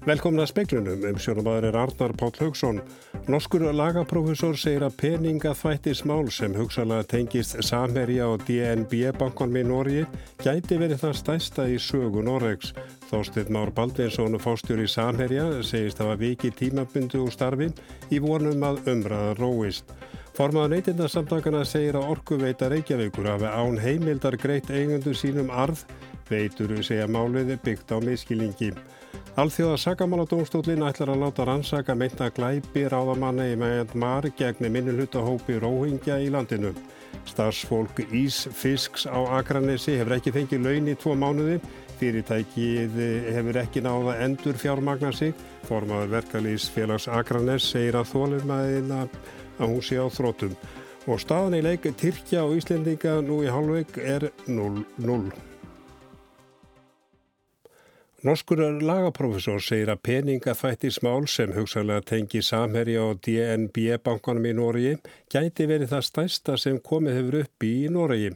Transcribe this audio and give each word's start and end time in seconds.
Velkomna 0.00 0.46
að 0.46 0.48
speiklunum, 0.54 1.02
um 1.04 1.18
sjónumæður 1.20 1.66
er 1.68 1.76
Arnar 1.76 2.14
Páll 2.16 2.38
Haugsson. 2.40 2.78
Norskur 3.28 3.66
lagaprofessor 3.76 4.56
segir 4.56 4.86
að 4.86 4.94
peningaþvættismál 5.02 6.30
sem 6.32 6.54
hugsalega 6.56 7.04
tengist 7.10 7.58
Samherja 7.68 8.30
og 8.32 8.46
DNB-bankan 8.48 9.52
með 9.52 9.66
Norgi 9.68 10.06
gæti 10.40 10.78
verið 10.80 11.02
það 11.02 11.18
stæsta 11.18 11.66
í 11.68 11.76
sögu 11.76 12.24
Norregs. 12.24 12.72
Þóstið 13.10 13.52
Már 13.52 13.74
Baldvinsson, 13.76 14.38
fórstjóri 14.40 14.88
Samherja, 14.88 15.50
segist 15.60 16.00
að 16.00 16.16
viki 16.22 16.48
tímabundu 16.48 17.20
úr 17.26 17.36
starfi 17.36 17.68
í 18.08 18.22
vonum 18.24 18.64
að 18.70 18.80
umræða 18.94 19.34
róist. 19.36 19.92
Formaða 20.32 20.78
neytindarsamtakana 20.78 21.60
segir 21.68 22.00
að 22.00 22.08
orkuveita 22.14 22.72
Reykjavíkur 22.72 23.28
hafi 23.34 23.52
án 23.52 23.76
heimildar 23.84 24.40
greitt 24.40 24.72
eigundu 24.72 25.12
sínum 25.12 25.52
arð, 25.52 25.84
veitur 26.32 26.72
segja 26.80 27.04
máliði 27.04 27.60
byggt 27.60 27.92
á 27.92 28.00
miskilingi. 28.00 28.72
Alþjóða 29.38 29.76
sakamáladómstólinn 29.78 30.82
ætlar 30.82 31.12
að 31.12 31.20
láta 31.22 31.44
rannsaka 31.46 31.94
meintna 31.94 32.26
glæpi 32.34 32.82
ráðamanna 32.90 33.44
í 33.46 33.56
Myanmar 33.60 34.26
gegn 34.34 34.66
minnulhutahópi 34.74 35.60
Róhingja 35.62 36.16
í 36.18 36.32
landinu. 36.34 36.72
Starsfólk 37.30 38.00
Ís 38.10 38.42
Fisks 38.50 39.06
á 39.06 39.22
Akranesi 39.38 39.94
hefur 40.00 40.16
ekki 40.16 40.32
fengið 40.34 40.66
laun 40.66 40.90
í 40.90 40.96
tvo 40.98 41.14
mánuði. 41.14 41.60
Fyrirtækið 42.00 42.98
hefur 43.36 43.60
ekki 43.62 43.84
náða 43.86 44.16
endur 44.26 44.58
fjármagnar 44.58 45.14
sig. 45.14 45.36
Formaður 45.68 46.10
verkalýs 46.16 46.66
félags 46.74 47.06
Akranes 47.06 47.68
segir 47.70 48.00
að 48.00 48.10
þólumæðina 48.10 49.04
að 49.60 49.68
hún 49.68 49.84
sé 49.84 50.00
á 50.02 50.10
þrótum. 50.10 50.58
Og 51.06 51.22
staðan 51.22 51.60
í 51.60 51.62
leik 51.68 51.86
Tyrkja 52.02 52.42
og 52.48 52.58
Íslendinga 52.58 53.20
nú 53.22 53.44
í 53.46 53.52
halvveik 53.52 53.94
er 54.02 54.32
0-0. 54.50 55.49
Norskur 58.20 58.60
lagaprofessor 58.84 59.62
segir 59.64 59.88
að 59.88 60.02
peningaþvættismál 60.04 61.22
sem 61.24 61.54
hugsanlega 61.54 62.02
tengi 62.10 62.42
Samherja 62.44 63.06
og 63.08 63.22
DNB-bankanum 63.24 64.44
í 64.44 64.52
Nóriði 64.58 64.90
gæti 65.32 65.64
verið 65.70 65.94
það 65.94 66.04
stæsta 66.04 66.56
sem 66.60 66.76
komið 66.84 67.16
hefur 67.16 67.38
upp 67.38 67.64
í 67.64 67.70
Nóriði. 67.88 68.34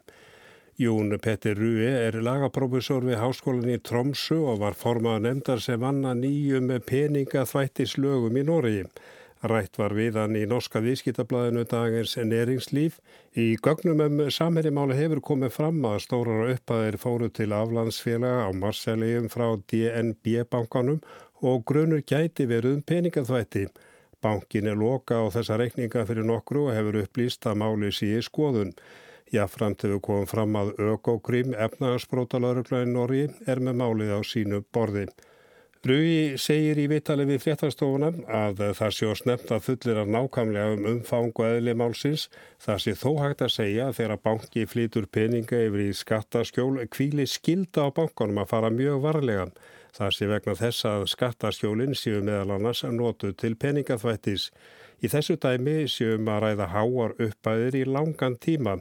Jún 0.81 1.13
Petter 1.21 1.61
Rue 1.61 1.91
er 1.99 2.17
lagaprofessor 2.17 3.05
við 3.05 3.21
háskólan 3.21 3.75
í 3.75 3.77
Tromsu 3.85 4.39
og 4.55 4.63
var 4.65 4.73
formað 4.73 5.21
nefndar 5.27 5.61
sem 5.61 5.85
vanna 5.85 6.15
nýjum 6.17 6.73
peningaþvættislögum 6.89 8.41
í 8.41 8.47
Nóriði. 8.49 8.89
Rætt 9.45 9.77
var 9.77 9.93
við 9.93 10.17
hann 10.17 10.37
í 10.41 10.47
norska 10.49 10.81
vískittablaðinu 10.81 11.67
dagins 11.69 12.15
neringslíf. 12.17 12.95
Í 13.37 13.59
gögnum 13.61 14.01
um 14.01 14.23
samhærimáli 14.33 14.97
hefur 14.97 15.21
komið 15.27 15.51
fram 15.53 15.83
að 15.85 15.99
stórar 16.07 16.53
uppaðir 16.55 16.97
fóru 17.03 17.29
til 17.29 17.51
aflandsfélaga 17.53 18.47
á 18.49 18.51
Marseljum 18.57 19.29
frá 19.29 19.45
DNB-bankanum 19.69 21.03
og 21.45 21.67
grunur 21.69 22.01
gæti 22.01 22.47
verið 22.49 22.79
um 22.79 22.87
peningaþvætti. 22.89 23.67
Bankin 24.25 24.71
er 24.73 24.81
loka 24.81 25.21
á 25.21 25.29
þessa 25.37 25.61
reikninga 25.61 26.07
fyrir 26.09 26.25
nokkru 26.25 26.71
og 26.71 26.79
hefur 26.79 27.03
upplýst 27.03 27.45
að 27.45 27.61
máli 27.61 27.93
síði 27.93 28.25
skoðun. 28.25 28.73
Jáframt 29.35 29.85
hefur 29.85 30.01
komið 30.09 30.33
fram 30.33 30.57
að 30.57 30.73
Ökokrim, 30.89 31.53
efnagarsprótalauruglöðin 31.53 32.97
Norgi, 32.97 33.29
er 33.45 33.61
með 33.61 33.81
málið 33.83 34.17
á 34.17 34.21
sínu 34.25 34.65
borði. 34.73 35.11
Rui 35.85 36.39
segir 36.41 36.79
í 36.81 36.87
vitali 36.89 37.27
við 37.29 37.43
fréttastofuna 37.43 38.09
að 38.33 38.63
það 38.79 38.93
sé 38.97 39.09
að 39.11 39.19
snemta 39.21 39.59
fullir 39.61 39.99
af 40.01 40.09
nákvæmlega 40.15 40.79
um 40.79 40.87
umfang 40.95 41.35
og 41.35 41.45
eðli 41.45 41.75
málsins. 41.77 42.25
Það 42.65 42.81
sé 42.81 42.95
þó 42.97 43.11
hægt 43.21 43.45
að 43.45 43.53
segja 43.53 43.91
að 43.91 43.99
þegar 43.99 44.23
banki 44.25 44.65
flýtur 44.65 45.11
peninga 45.13 45.61
yfir 45.67 45.85
í 45.85 45.91
skattaskjól 45.93 46.81
kvíli 46.89 47.29
skilda 47.29 47.85
á 47.85 47.93
bankanum 48.01 48.41
að 48.41 48.51
fara 48.55 48.73
mjög 48.73 49.05
varlega. 49.05 49.47
Það 49.93 50.17
sé 50.17 50.33
vegna 50.33 50.57
þess 50.63 50.89
að 50.89 51.07
skattaskjólinn 51.13 51.97
séu 52.01 52.25
meðal 52.25 52.57
annars 52.57 52.81
að 52.89 52.99
notu 53.03 53.37
til 53.37 53.53
peningaþvættis. 53.53 54.51
Í 55.05 55.13
þessu 55.13 55.37
dæmi 55.37 55.83
séum 55.85 56.33
að 56.33 56.47
ræða 56.47 56.73
háar 56.73 57.19
uppæðir 57.29 57.83
í 57.83 57.89
langan 57.93 58.41
tíma. 58.41 58.79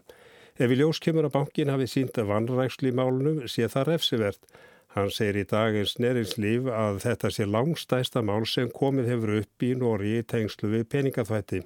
Ef 0.56 0.72
í 0.72 0.80
ljós 0.80 1.04
kemur 1.04 1.28
að 1.28 1.36
bankin 1.36 1.74
hafi 1.74 1.90
sínt 1.98 2.16
vannræksli 2.16 2.94
í 2.94 2.96
málunum 2.96 3.44
sé 3.52 3.68
það 3.68 3.92
refsivert. 3.92 4.56
Hann 4.94 5.10
segir 5.10 5.40
í 5.42 5.46
dagins 5.50 5.96
neringslíf 5.98 6.68
að 6.70 7.00
þetta 7.02 7.32
sé 7.34 7.48
langstæsta 7.50 8.22
mál 8.22 8.44
sem 8.50 8.70
komið 8.70 9.08
hefur 9.10 9.38
upp 9.40 9.66
í 9.66 9.72
Nóri 9.80 10.18
í 10.20 10.26
tengslu 10.34 10.70
við 10.76 10.84
peningaþvætti. 10.92 11.64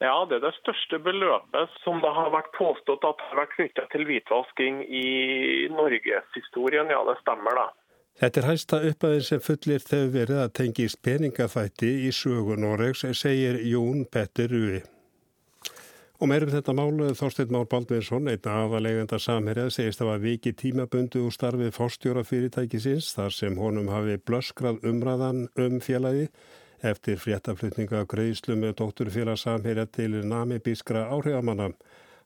Ja, 0.00 0.14
det 0.28 0.38
er 0.38 0.46
det 0.46 0.54
største 0.56 0.96
beløpet 1.04 1.74
som 1.84 2.00
det 2.00 2.12
har 2.16 2.30
vært 2.32 2.48
påstått 2.56 3.04
at 3.04 3.20
har 3.26 3.42
vært 3.42 3.52
knyttet 3.58 3.90
til 3.92 4.06
hvitvasking 4.08 4.80
i 4.88 5.04
Norgeshistorien. 5.74 6.88
Ja, 6.88 7.02
det 7.04 7.18
stemmer 7.20 7.58
da. 7.58 7.66
Þetta 8.20 8.40
er 8.40 8.48
hægsta 8.48 8.80
uppaðin 8.88 9.26
sem 9.28 9.44
fullir 9.44 9.84
þegar 9.84 10.14
verið 10.16 10.40
að 10.46 10.54
tengist 10.56 11.02
peningaþvætti 11.04 11.92
í 12.08 12.14
sögu 12.16 12.56
Noregs, 12.56 13.04
segir 13.20 13.60
Jón 13.68 14.06
Petter 14.08 14.48
Rui. 14.52 14.80
Og 16.20 16.28
meirum 16.28 16.50
þetta 16.52 16.74
málu 16.76 17.06
Þorstein 17.16 17.52
Már 17.54 17.64
Baldvinsson, 17.72 18.26
einna 18.28 18.56
aðalegenda 18.66 19.16
samherjað, 19.16 19.70
segist 19.72 20.02
að 20.02 20.10
var 20.10 20.18
viki 20.20 20.50
tímabundu 20.52 21.22
úr 21.24 21.32
starfið 21.32 21.70
fórstjóra 21.72 22.24
fyrirtækisins 22.28 23.14
þar 23.16 23.32
sem 23.32 23.56
honum 23.56 23.88
hafi 23.88 24.18
blöskrað 24.28 24.82
umræðan 24.90 25.46
um 25.64 25.78
félagi 25.80 26.26
eftir 26.84 27.16
fréttaflutninga 27.22 28.02
greiðslu 28.12 28.58
með 28.60 28.74
dótturfélag 28.82 29.40
samherja 29.40 29.86
til 29.88 30.18
namibískra 30.28 31.06
áhrifamanna. 31.08 31.70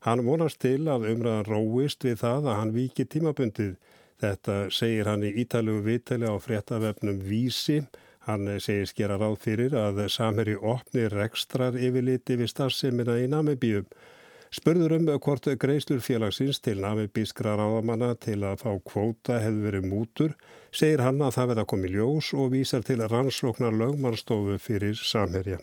Hann 0.02 0.24
vonast 0.26 0.58
til 0.64 0.88
að 0.90 1.06
umræðan 1.12 1.46
róist 1.52 2.02
við 2.02 2.18
það 2.24 2.50
að 2.50 2.58
hann 2.64 2.74
viki 2.74 3.06
tímabundið. 3.14 3.76
Þetta 4.18 4.58
segir 4.74 5.06
hann 5.06 5.22
í 5.22 5.30
ítalugu 5.44 5.86
vitali 5.86 6.26
á 6.26 6.34
fréttavefnum 6.42 7.22
Vísi 7.22 7.84
Hann 8.24 8.48
segir 8.60 8.88
skera 8.88 9.18
ráð 9.20 9.36
fyrir 9.44 9.76
að 9.76 10.04
samherji 10.12 10.56
opni 10.56 11.08
rekstrar 11.12 11.76
yfirliti 11.76 12.38
við 12.40 12.52
starfseminna 12.54 13.18
í 13.20 13.28
Namibíum. 13.28 13.88
Spurður 14.54 14.94
um 14.96 15.08
hvort 15.18 15.48
greiðslur 15.58 16.00
félagsins 16.04 16.60
til 16.62 16.76
namibískra 16.78 17.56
ráðamanna 17.58 18.12
til 18.22 18.38
að 18.46 18.62
fá 18.62 18.70
kvóta 18.86 19.40
hefur 19.42 19.66
verið 19.66 19.90
mútur, 19.90 20.38
segir 20.70 21.02
hann 21.02 21.18
að 21.26 21.36
það 21.40 21.52
verða 21.52 21.68
komið 21.74 21.98
ljós 21.98 22.32
og 22.38 22.52
vísar 22.54 22.86
til 22.86 23.02
rannsóknar 23.02 23.74
lögmannstofu 23.74 24.60
fyrir 24.62 24.94
samherja. 24.94 25.58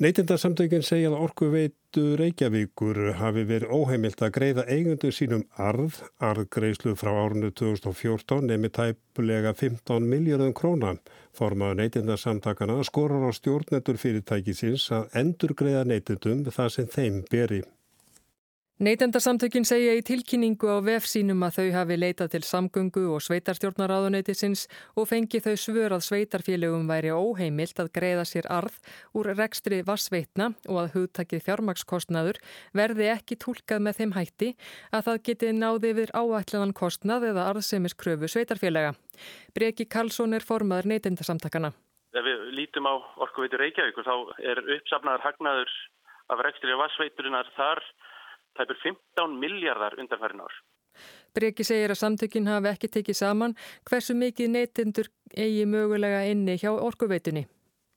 Neytindarsamtökinn 0.00 0.80
segja 0.80 1.10
að 1.10 1.18
orkuveitu 1.26 2.02
Reykjavíkur 2.16 2.98
hafi 3.18 3.42
verið 3.44 3.72
óheimilt 3.76 4.22
að 4.24 4.30
greiða 4.32 4.62
eigundu 4.72 5.10
sínum 5.12 5.42
arð, 5.60 5.98
arðgreislu 6.24 6.94
frá 6.96 7.10
árunnu 7.12 7.50
2014 7.60 8.48
nefnir 8.48 8.72
tæpulega 8.78 9.52
15 9.52 10.06
miljardum 10.08 10.54
krónan. 10.56 11.02
Formaður 11.36 11.82
neytindarsamtakana 11.82 12.78
skorur 12.88 13.28
á 13.28 13.30
stjórnendur 13.36 14.00
fyrirtækisins 14.00 14.86
að 14.96 15.20
endur 15.20 15.52
greiða 15.60 15.84
neytindum 15.92 16.46
það 16.48 16.72
sem 16.78 16.88
þeim 16.96 17.20
beri. 17.28 17.60
Neytendasamtökin 18.80 19.66
segja 19.68 19.92
í 19.92 20.00
tilkynningu 20.00 20.64
á 20.72 20.80
vef 20.80 21.04
sínum 21.04 21.42
að 21.44 21.58
þau 21.58 21.66
hafi 21.74 21.96
leitað 21.98 22.30
til 22.32 22.46
samgöngu 22.48 23.02
og 23.12 23.20
sveitarstjórnaráðuneytisins 23.26 24.62
og 24.96 25.10
fengi 25.10 25.36
þau 25.44 25.52
svör 25.60 25.92
að 25.98 26.06
sveitarfélögum 26.06 26.86
væri 26.88 27.10
óheimilt 27.12 27.76
að 27.84 27.90
greiða 27.98 28.24
sér 28.24 28.48
arð 28.48 28.78
úr 29.12 29.28
rekstri 29.36 29.82
vassveitna 29.84 30.54
og 30.64 30.80
að 30.80 30.96
hugtakið 30.96 31.44
fjármakskostnaður 31.50 32.40
verði 32.72 33.12
ekki 33.12 33.36
tólkað 33.44 33.84
með 33.84 34.00
þeim 34.00 34.16
hætti 34.16 34.50
að 34.96 35.06
það 35.10 35.22
geti 35.28 35.52
náði 35.60 35.92
yfir 35.92 36.16
áætlanan 36.16 36.72
kostnað 36.72 37.28
eða 37.34 37.50
arðsemiskröfu 37.52 38.32
sveitarfélaga. 38.32 38.96
Breki 39.52 39.90
Karlsson 39.92 40.32
er 40.32 40.40
formaður 40.40 40.94
neytendasamtakana. 40.94 41.74
Ef 42.16 42.24
við 42.24 42.48
lítum 42.56 42.88
á 42.88 42.96
orkuveitur 43.28 43.60
Reykjavík 43.60 44.00
þá 44.08 44.40
er 44.40 44.64
uppsafnaður 44.78 45.28
hagnaður 45.28 45.80
af 46.32 46.48
rekstri 46.48 46.80
vassveiturinnar 46.80 47.52
þar 47.60 47.84
tæpur 48.58 48.78
15 48.82 49.38
miljardar 49.40 49.96
undanfærin 50.00 50.44
ár. 50.44 50.54
Breki 51.34 51.64
segir 51.64 51.92
að 51.94 52.00
samtökinn 52.02 52.50
hafi 52.50 52.70
ekki 52.72 52.90
tekið 52.96 53.18
saman 53.20 53.54
hversu 53.88 54.16
mikið 54.18 54.52
neytendur 54.56 55.08
eigi 55.36 55.66
mögulega 55.70 56.24
inni 56.32 56.58
hjá 56.58 56.72
orkuveitunni. 56.74 57.46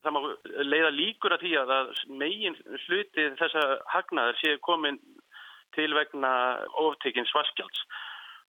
Það 0.03 0.13
má 0.13 0.21
leiða 0.67 0.91
líkur 0.93 1.33
að 1.33 1.45
því 1.45 1.53
að 1.63 1.91
megin 2.21 2.57
hluti 2.85 3.27
þessa 3.39 3.63
hagnaðar 3.93 4.39
sé 4.41 4.57
komin 4.67 4.99
til 5.73 5.89
vegna 5.97 6.33
oftekinn 6.83 7.29
svarskjalds 7.29 7.85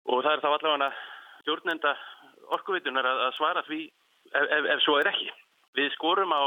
og 0.08 0.22
það 0.24 0.32
er 0.32 0.44
þá 0.44 0.50
allavega 0.50 0.90
stjórnenda 1.42 1.94
orkuveitunar 2.56 3.08
að 3.10 3.34
svara 3.36 3.64
því 3.66 3.82
ef, 4.32 4.46
ef, 4.46 4.68
ef 4.76 4.84
svo 4.84 4.96
er 5.00 5.10
ekki. 5.10 5.28
Við 5.76 5.92
skorum 5.94 6.32
á 6.34 6.42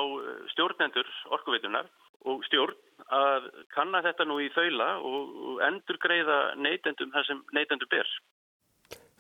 stjórnendur 0.56 1.10
orkuveitunar 1.36 1.88
og 2.28 2.44
stjórn 2.48 2.76
að 3.14 3.50
kanna 3.76 4.02
þetta 4.06 4.28
nú 4.30 4.40
í 4.42 4.50
þaula 4.56 4.90
og 5.06 5.62
endur 5.68 6.00
greiða 6.02 6.40
neytendum 6.60 7.14
það 7.14 7.30
sem 7.30 7.44
neytendur 7.56 7.92
ber. 7.92 8.10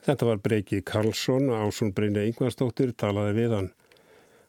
Þetta 0.03 0.27
var 0.27 0.41
Breiki 0.43 0.81
Karlsson, 0.83 1.47
Ásson 1.55 1.93
Brynja 1.95 2.25
Yngvarsdóttir 2.27 2.91
talaði 2.99 3.37
við 3.37 3.55
hann. 3.55 3.69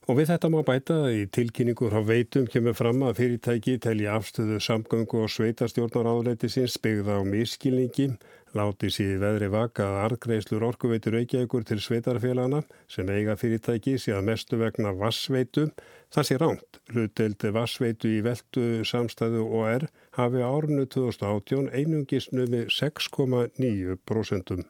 Og 0.05 0.19
við 0.19 0.35
þetta 0.35 0.51
má 0.53 0.59
bæta 0.67 0.97
í 1.15 1.23
tilkynningur 1.33 1.95
á 1.97 2.03
veitum 2.05 2.49
kemur 2.51 2.75
fram 2.77 3.05
að 3.07 3.21
fyrirtæki 3.23 3.79
telji 3.81 4.09
afstöðu 4.11 4.59
samgöngu 4.61 5.23
og 5.25 5.31
sveitastjórnar 5.33 6.11
áleiti 6.11 6.51
sinns 6.53 6.75
byggða 6.83 7.17
á 7.17 7.23
miskilningi, 7.25 8.11
láti 8.55 8.91
síði 8.93 9.19
veðri 9.23 9.49
vaka 9.53 9.87
að 9.89 10.01
argreislur 10.05 10.65
orkuveitur 10.69 11.17
aukjægur 11.21 11.67
til 11.69 11.81
sveitarfélagana 11.83 12.63
sem 12.91 13.11
eiga 13.11 13.37
fyrirtæki 13.39 13.97
síðan 14.01 14.29
mestu 14.31 14.59
vegna 14.61 14.95
vassveitum. 14.99 15.73
Það 16.15 16.29
sé 16.29 16.39
ránt. 16.43 16.81
Hlutdeldi 16.95 17.55
vassveitu 17.55 18.13
í 18.15 18.21
veldu 18.27 18.67
samstæðu 18.87 19.43
og 19.49 19.65
er 19.73 19.89
hafi 20.19 20.45
árinu 20.47 20.87
2018 20.87 21.73
einungis 21.75 22.31
nömi 22.33 22.67
6,9%. 22.71 24.65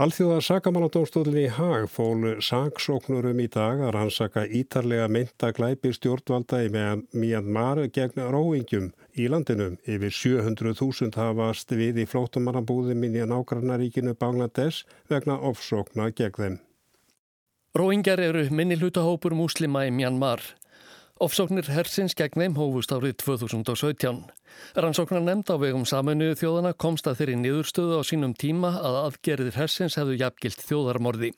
Alþjóða 0.00 0.38
sakamáladómstólinni 0.40 1.42
í 1.44 1.48
Hag 1.52 1.82
fól 1.92 2.38
saksóknurum 2.40 3.42
í 3.44 3.48
dag 3.52 3.82
að 3.84 3.90
rannsaka 3.92 4.46
ítarlega 4.48 5.04
mynda 5.12 5.50
glæpi 5.52 5.90
stjórnvalda 5.92 6.62
í 6.64 6.70
Myanmar 6.72 7.82
gegn 7.92 8.22
róingjum 8.32 8.86
í 9.20 9.26
landinu. 9.28 9.74
Yfir 9.84 10.16
700.000 10.16 11.12
hafast 11.20 11.76
við 11.76 12.00
í 12.06 12.08
flótumannabúðum 12.08 13.04
í 13.04 13.12
nágrannaríkinu 13.20 14.16
Bangladesh 14.16 14.88
vegna 15.12 15.36
ofsókna 15.36 16.08
gegn 16.16 16.40
þeim. 16.40 16.56
Róingjar 17.76 18.24
eru 18.30 18.48
minni 18.48 18.80
hlutahópur 18.80 19.36
muslima 19.36 19.84
í 19.84 19.92
Myanmar. 19.92 20.40
Ofsóknir 21.22 21.68
hersins 21.70 22.16
gegn 22.18 22.40
þeim 22.40 22.54
hófust 22.56 22.90
árið 22.90 23.12
2017. 23.22 24.16
Rannsóknar 24.74 25.20
nefnd 25.22 25.52
á 25.54 25.56
vegum 25.62 25.84
saminuðu 25.86 26.34
þjóðana 26.40 26.72
komst 26.74 27.06
að 27.06 27.20
þeirri 27.20 27.36
niðurstöðu 27.38 28.00
á 28.00 28.02
sínum 28.02 28.32
tíma 28.34 28.72
að 28.82 28.98
aðgerðir 29.04 29.60
hersins 29.60 29.94
hefðu 30.00 30.16
jafngilt 30.18 30.64
þjóðarmorði. 30.66 31.30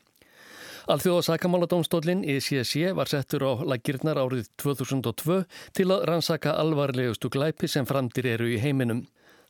Alþjóða 0.89 1.27
sakamáladómstólinn 1.29 2.25
ECC 2.25 2.95
var 2.97 3.13
settur 3.13 3.45
á 3.45 3.53
lagirnar 3.61 4.23
árið 4.25 4.49
2002 4.65 5.43
til 5.77 5.89
að 5.93 6.07
rannsaka 6.09 6.57
alvarlegustu 6.65 7.29
glæpi 7.29 7.69
sem 7.69 7.85
framtir 7.85 8.31
eru 8.33 8.49
í 8.55 8.63
heiminum. 8.65 9.05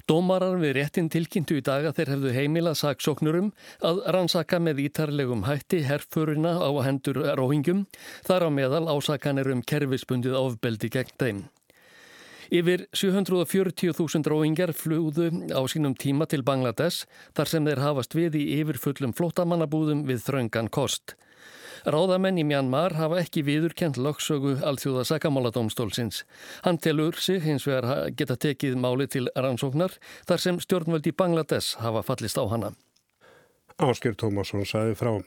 Dómarar 0.04 0.58
við 0.60 0.74
réttin 0.76 1.06
tilkynntu 1.08 1.56
í 1.56 1.62
dag 1.64 1.86
að 1.88 1.94
þeir 1.96 2.10
hefðu 2.12 2.32
heimilað 2.36 2.74
saksóknurum 2.76 3.46
að 3.88 4.02
rannsaka 4.12 4.58
með 4.60 4.82
ítarlegum 4.82 5.46
hætti 5.46 5.80
herrfurina 5.86 6.58
á 6.60 6.68
hendur 6.84 7.22
róhingjum 7.40 7.86
þar 8.26 8.44
á 8.44 8.48
meðal 8.52 8.84
ásakanir 8.92 9.48
um 9.54 9.62
kerfisbundið 9.64 10.36
ofbeldi 10.36 10.90
gegn 10.92 11.16
þeim. 11.22 11.40
Yfir 12.52 12.84
740.000 12.92 14.28
róhingjar 14.28 14.74
flúðu 14.76 15.30
á 15.56 15.64
sínum 15.72 15.96
tíma 15.96 16.28
til 16.28 16.44
Bangladesh 16.44 17.08
þar 17.32 17.48
sem 17.54 17.64
þeir 17.64 17.80
hafast 17.86 18.12
við 18.12 18.36
í 18.42 18.44
yfirfullum 18.58 19.16
flótamannabúðum 19.16 20.04
við 20.04 20.20
þröngan 20.28 20.68
kost. 20.68 21.16
Ráðamenn 21.84 22.38
í 22.40 22.44
Mjanmar 22.48 22.94
hafa 22.96 23.18
ekki 23.20 23.42
viðurkent 23.44 23.98
lögsögu 24.00 24.54
alþjóða 24.64 25.02
sakamáladómstólsins. 25.10 26.22
Hann 26.64 26.78
telur 26.80 27.18
sig 27.20 27.42
hins 27.44 27.66
vegar 27.68 28.08
geta 28.16 28.38
tekið 28.40 28.78
máli 28.80 29.04
til 29.12 29.26
rannsóknar 29.36 29.98
þar 30.24 30.40
sem 30.40 30.60
stjórnvöld 30.64 31.04
í 31.04 31.12
Bangladesh 31.12 31.76
hafa 31.84 32.00
fallist 32.06 32.40
á 32.40 32.44
hana. 32.48 32.72
Ásker 33.76 34.16
Tómasson 34.16 34.64
saði 34.64 34.96
frá. 34.96 35.18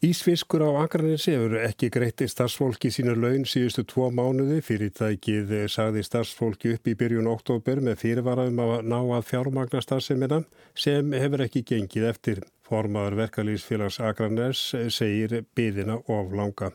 Ísfiskur 0.00 0.62
á 0.64 0.86
Akranessi 0.86 1.34
hefur 1.34 1.58
ekki 1.60 1.90
greitti 1.92 2.28
starfsfólki 2.30 2.88
sínu 2.94 3.16
laun 3.18 3.42
síðustu 3.42 3.82
tvo 3.90 4.06
mánuði. 4.14 4.62
Fyrirtækið 4.64 5.52
sagði 5.68 6.06
starfsfólki 6.06 6.76
upp 6.76 6.88
í 6.88 6.94
byrjun 7.02 7.28
oktober 7.28 7.82
með 7.84 7.98
fyrirvaraðum 8.04 8.62
að 8.64 8.72
ná 8.86 8.96
að 9.18 9.26
fjármagna 9.34 9.82
starfsemina 9.84 10.40
sem 10.78 11.12
hefur 11.12 11.44
ekki 11.44 11.66
gengið 11.74 12.08
eftir. 12.14 12.40
Formaður 12.70 13.16
verkalýsfélags 13.18 13.98
Akraners 14.06 14.60
segir 14.94 15.40
byðina 15.58 15.96
of 16.06 16.30
langa. 16.38 16.70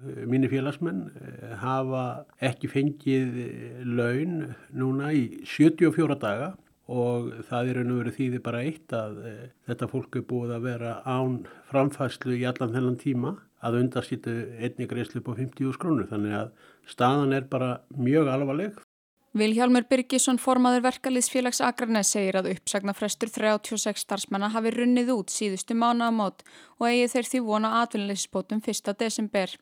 Mínir 0.00 0.50
félagsmenn 0.50 1.04
eh, 1.12 1.52
hafa 1.60 2.24
ekki 2.42 2.70
fengið 2.72 3.36
eh, 3.44 3.84
laun 3.84 4.56
núna 4.74 5.12
í 5.14 5.44
74 5.46 6.16
daga 6.18 6.54
og 6.90 7.28
það 7.46 7.70
er 7.70 7.78
raun 7.78 7.92
og 7.94 8.00
verið 8.00 8.16
þýði 8.16 8.42
bara 8.48 8.64
eitt 8.66 8.94
að 8.96 9.20
þetta 9.68 9.88
fólk 9.92 10.16
er 10.18 10.26
búið 10.26 10.56
að 10.56 10.66
vera 10.66 10.94
án 11.06 11.36
framfæslu 11.70 12.34
í 12.40 12.46
allan 12.48 12.74
þennan 12.74 12.98
tíma 12.98 13.36
að 13.62 13.78
undarsýtu 13.84 14.34
einni 14.58 14.88
greiðslu 14.90 15.22
på 15.22 15.36
50 15.38 15.76
skrónu 15.76 16.08
þannig 16.10 16.36
að 16.40 16.52
staðan 16.90 17.36
er 17.36 17.46
bara 17.52 17.76
mjög 17.94 18.32
alvarleg 18.32 18.80
Viljálmur 19.30 19.84
Byrkisson 19.86 20.40
formaður 20.42 20.88
verkaliðsfélags 20.88 21.60
Akranes 21.62 22.08
segir 22.16 22.34
að 22.40 22.48
uppsagnafrestur 22.50 23.30
36 23.30 24.02
starfsmanna 24.02 24.48
hafi 24.50 24.72
runnið 24.74 25.12
út 25.14 25.30
síðustu 25.30 25.76
mánaðamót 25.78 26.42
og 26.80 26.86
eigi 26.88 27.04
þeir 27.12 27.28
því 27.28 27.40
vona 27.46 27.70
atvinnilegisbótum 27.84 28.58
1. 28.58 28.90
desember. 28.98 29.52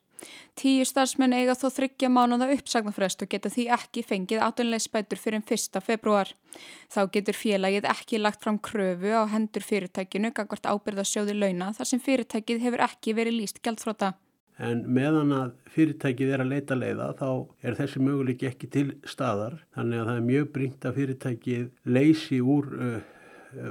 Tíu 0.57 0.87
starfsmenn 0.89 1.37
eiga 1.37 1.53
þó 1.53 1.69
þryggja 1.75 2.09
mánuða 2.09 2.49
uppsagnafrest 2.55 3.27
og 3.27 3.31
geta 3.35 3.53
því 3.53 3.67
ekki 3.77 4.07
fengið 4.09 4.41
atvinnilegisbætur 4.47 5.21
fyrir 5.21 5.45
1. 5.45 5.83
februar. 5.85 6.33
Þá 6.89 7.01
getur 7.19 7.37
félagið 7.37 7.91
ekki 7.93 8.23
lagt 8.23 8.41
fram 8.47 8.57
kröfu 8.57 9.13
á 9.13 9.29
hendur 9.29 9.69
fyrirtækinu 9.69 10.33
gangvart 10.33 10.65
ábyrðasjóði 10.65 11.37
launa 11.37 11.75
þar 11.77 11.93
sem 11.93 12.03
fyrirtækið 12.09 12.65
hefur 12.65 12.87
ekki 12.89 13.15
verið 13.21 13.43
líst 13.43 13.61
gældfróta. 13.61 14.15
En 14.59 14.81
meðan 14.91 15.31
að 15.35 15.53
fyrirtækið 15.71 16.33
er 16.35 16.43
að 16.43 16.51
leita 16.53 16.79
leiða 16.79 17.13
þá 17.19 17.29
er 17.63 17.77
þessi 17.79 18.03
möguleik 18.03 18.43
ekki 18.49 18.71
til 18.75 18.89
staðar. 19.07 19.61
Þannig 19.77 20.01
að 20.01 20.09
það 20.11 20.19
er 20.19 20.27
mjög 20.33 20.49
bringt 20.57 20.89
að 20.89 20.99
fyrirtækið 20.99 21.69
leysi 21.99 22.41
úr 22.43 22.73
uh, 22.75 22.97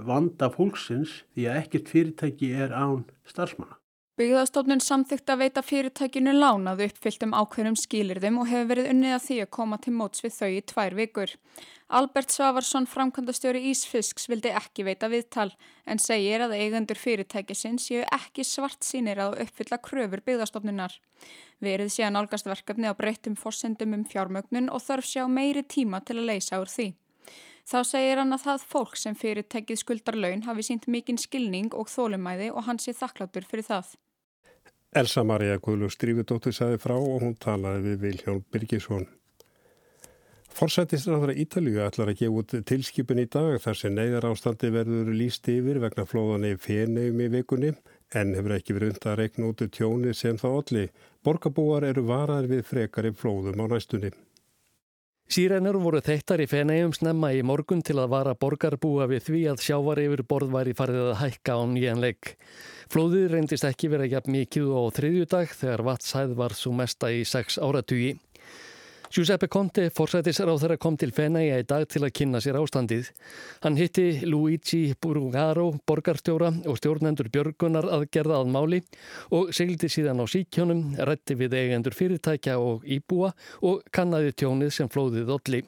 vanda 0.07 0.49
fólksins 0.53 1.21
því 1.35 1.49
að 1.51 1.59
ekkert 1.63 1.91
fyrirtæki 1.91 2.53
er 2.55 2.71
án 2.71 3.03
starfsmanna. 3.27 3.75
Byggðastofnun 4.17 4.79
samþykta 4.81 5.35
að 5.35 5.41
veita 5.43 5.61
fyrirtækinu 5.61 6.31
lánað 6.33 6.79
uppfyllt 6.87 7.21
um 7.27 7.35
ákveðnum 7.37 7.75
skýlirðum 7.77 8.39
og 8.41 8.47
hefur 8.49 8.69
verið 8.71 8.87
unnið 8.89 9.11
að 9.13 9.25
því 9.27 9.35
að 9.43 9.49
koma 9.53 9.77
til 9.77 9.91
móts 9.93 10.23
við 10.25 10.31
þau 10.33 10.47
í 10.49 10.63
tvær 10.71 10.95
vikur. 10.97 11.33
Albert 11.99 12.33
Svavarsson, 12.33 12.87
framkvæmdastjóri 12.89 13.61
Ísfisks, 13.69 14.25
vildi 14.25 14.49
ekki 14.57 14.87
veita 14.87 15.05
viðtal 15.11 15.51
en 15.85 16.01
segir 16.01 16.41
að 16.47 16.55
eigendur 16.57 16.97
fyrirtækisins 16.97 17.85
séu 17.91 18.07
ekki 18.17 18.41
svart 18.41 18.81
sínir 18.81 19.21
að 19.21 19.37
uppfylla 19.45 19.77
kröfur 19.85 20.25
byggðastofnunar. 20.25 20.97
Verið 21.61 21.93
sé 21.93 22.07
að 22.09 22.15
nálgast 22.17 22.49
verkefni 22.49 22.89
á 22.89 22.97
breyttum 22.97 23.37
fórsendum 23.37 23.93
um 23.99 24.07
fjármögnun 24.09 24.71
og 24.73 24.81
þarf 24.81 25.11
sjá 25.11 25.27
meiri 25.29 25.61
tíma 25.61 26.01
til 26.01 26.17
að 26.17 26.31
leysa 26.31 26.57
úr 26.63 26.73
því. 26.73 26.87
Þá 27.69 27.77
segir 27.85 28.17
hann 28.17 28.33
að 28.33 28.47
það 28.47 28.67
fólk 28.73 28.97
sem 28.97 29.13
fyrirtækið 29.13 29.83
skuldar 29.83 30.17
laun 30.17 30.45
hafi 30.49 30.65
sínt 30.65 30.89
mikinn 30.89 31.21
skilning 31.21 31.69
og 31.77 31.93
þólumæði 31.93 32.49
og 32.49 32.65
hann 32.65 32.81
sé 32.81 32.97
þakkláttur 32.97 33.45
fyrir 33.45 33.69
það. 33.69 33.93
Elsa 34.95 35.23
Maria 35.27 35.57
Guðlug 35.59 35.91
Strífudóttir 35.91 36.55
saði 36.55 36.79
frá 36.79 36.95
og 36.95 37.21
hún 37.23 37.35
talaði 37.35 37.83
við 37.89 38.03
Viljón 38.05 38.43
Birgisson. 38.53 39.07
Forsættisráðara 40.57 41.35
Ítalíu 41.37 41.83
ætlar 41.85 42.09
að 42.09 42.21
gefa 42.21 42.41
út 42.41 42.53
tilskipin 42.65 43.19
í 43.21 43.27
dag 43.29 43.59
þar 43.61 43.77
sem 43.77 43.93
neyðar 43.93 44.25
ástandi 44.31 44.71
verður 44.73 45.11
líst 45.13 45.45
yfir 45.53 45.77
vegna 45.83 46.07
flóðan 46.07 46.47
í 46.49 46.55
fenegum 46.57 47.21
í 47.21 47.27
vikunni 47.35 47.73
en 48.15 48.33
hefur 48.33 48.55
ekki 48.55 48.77
verið 48.77 48.95
undan 48.95 49.11
að 49.11 49.19
rekna 49.21 49.51
út 49.51 49.65
tjóni 49.75 50.15
sem 50.17 50.39
það 50.41 50.57
olli. 50.61 50.87
Borgabúar 51.21 51.85
eru 51.85 52.07
varar 52.07 52.49
við 52.49 52.65
frekari 52.65 53.13
flóðum 53.13 53.61
á 53.61 53.65
næstunni. 53.75 54.15
Sýrænur 55.27 55.75
voru 55.83 55.99
þeittar 55.99 56.39
í 56.39 56.45
fenegum 56.47 56.93
snemma 56.95 57.33
í 57.35 57.41
morgun 57.43 57.81
til 57.83 57.97
að 57.99 58.13
vara 58.13 58.35
borgarbúa 58.39 59.09
við 59.11 59.25
því 59.25 59.41
að 59.51 59.63
sjávar 59.65 59.99
yfir 59.99 60.21
borð 60.23 60.53
var 60.53 60.69
í 60.71 60.75
farið 60.77 61.09
að 61.09 61.17
hækka 61.19 61.57
á 61.59 61.61
nýjanleik. 61.67 62.29
Flóðið 62.87 63.25
reyndist 63.33 63.67
ekki 63.67 63.89
verið 63.91 64.15
jafn 64.15 64.31
mikið 64.37 64.69
á 64.71 64.81
þriðjudag 64.95 65.51
þegar 65.59 65.83
vatshæð 65.89 66.31
var 66.39 66.55
svo 66.55 66.71
mesta 66.79 67.11
í 67.11 67.25
sex 67.27 67.59
áratugi. 67.59 68.13
Giuseppe 69.07 69.47
Conte, 69.47 69.87
forsætisráð 69.95 70.59
þeirra 70.63 70.77
kom 70.83 70.97
til 70.99 71.13
Fenæja 71.15 71.61
í 71.61 71.65
dag 71.67 71.85
til 71.87 72.01
að 72.03 72.13
kynna 72.19 72.41
sér 72.43 72.57
ástandið. 72.59 73.07
Hann 73.63 73.77
hitti 73.79 74.25
Luigi 74.27 74.81
Burugaro, 75.01 75.69
borgarstjóra 75.87 76.51
og 76.67 76.79
stjórnendur 76.81 77.29
Björgunar 77.31 77.87
að 77.87 78.07
gerða 78.11 78.41
að 78.41 78.51
máli 78.51 78.81
og 79.31 79.53
segldi 79.55 79.87
síðan 79.91 80.19
á 80.19 80.25
síkjónum, 80.27 80.83
rætti 81.07 81.37
við 81.39 81.55
eigendur 81.55 81.95
fyrirtækja 81.95 82.57
og 82.59 82.83
íbúa 82.83 83.31
og 83.63 83.87
kannaði 83.95 84.35
tjónið 84.35 84.75
sem 84.75 84.91
flóðið 84.91 85.33
olli. 85.37 85.63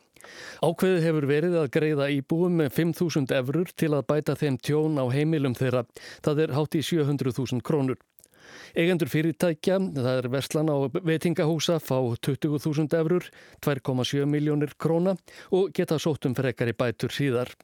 Ákveðið 0.60 1.06
hefur 1.08 1.30
verið 1.30 1.58
að 1.62 1.72
greiða 1.78 2.12
íbúum 2.12 2.60
með 2.60 2.74
5.000 2.76 3.40
eurur 3.40 3.72
til 3.72 3.94
að 3.96 4.08
bæta 4.12 4.36
þeim 4.36 4.60
tjón 4.60 5.00
á 5.00 5.08
heimilum 5.16 5.56
þeirra. 5.56 5.86
Það 6.26 6.44
er 6.44 6.56
hátt 6.60 6.76
í 6.76 6.84
700.000 6.84 7.64
krónur. 7.64 8.02
Eigendur 8.76 9.10
fyrirtækja, 9.12 9.80
það 9.96 10.12
er 10.14 10.30
verslan 10.34 10.72
á 10.72 10.78
veitingahúsa, 11.04 11.80
fá 11.82 11.98
20.000 12.00 13.00
eurur, 13.00 13.30
2,7 13.66 14.26
miljónir 14.30 14.76
króna 14.78 15.16
og 15.52 15.74
geta 15.74 16.00
sóttum 16.00 16.38
frekar 16.38 16.72
í 16.72 16.78
bætur 16.78 17.14
síðar. 17.14 17.56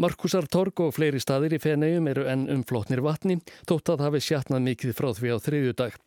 Markusar 0.00 0.46
Torg 0.48 0.80
og 0.80 0.94
fleiri 0.94 1.20
staðir 1.20 1.56
í 1.56 1.62
feneium 1.62 2.06
eru 2.08 2.28
enn 2.30 2.46
umflotnir 2.52 3.02
vatni, 3.04 3.40
þótt 3.68 3.90
að 3.94 4.06
hafi 4.06 4.22
sjatnað 4.24 4.64
mikið 4.68 4.94
frá 4.96 5.10
því 5.16 5.34
á 5.34 5.38
þriðju 5.42 5.74
dag. 5.76 5.98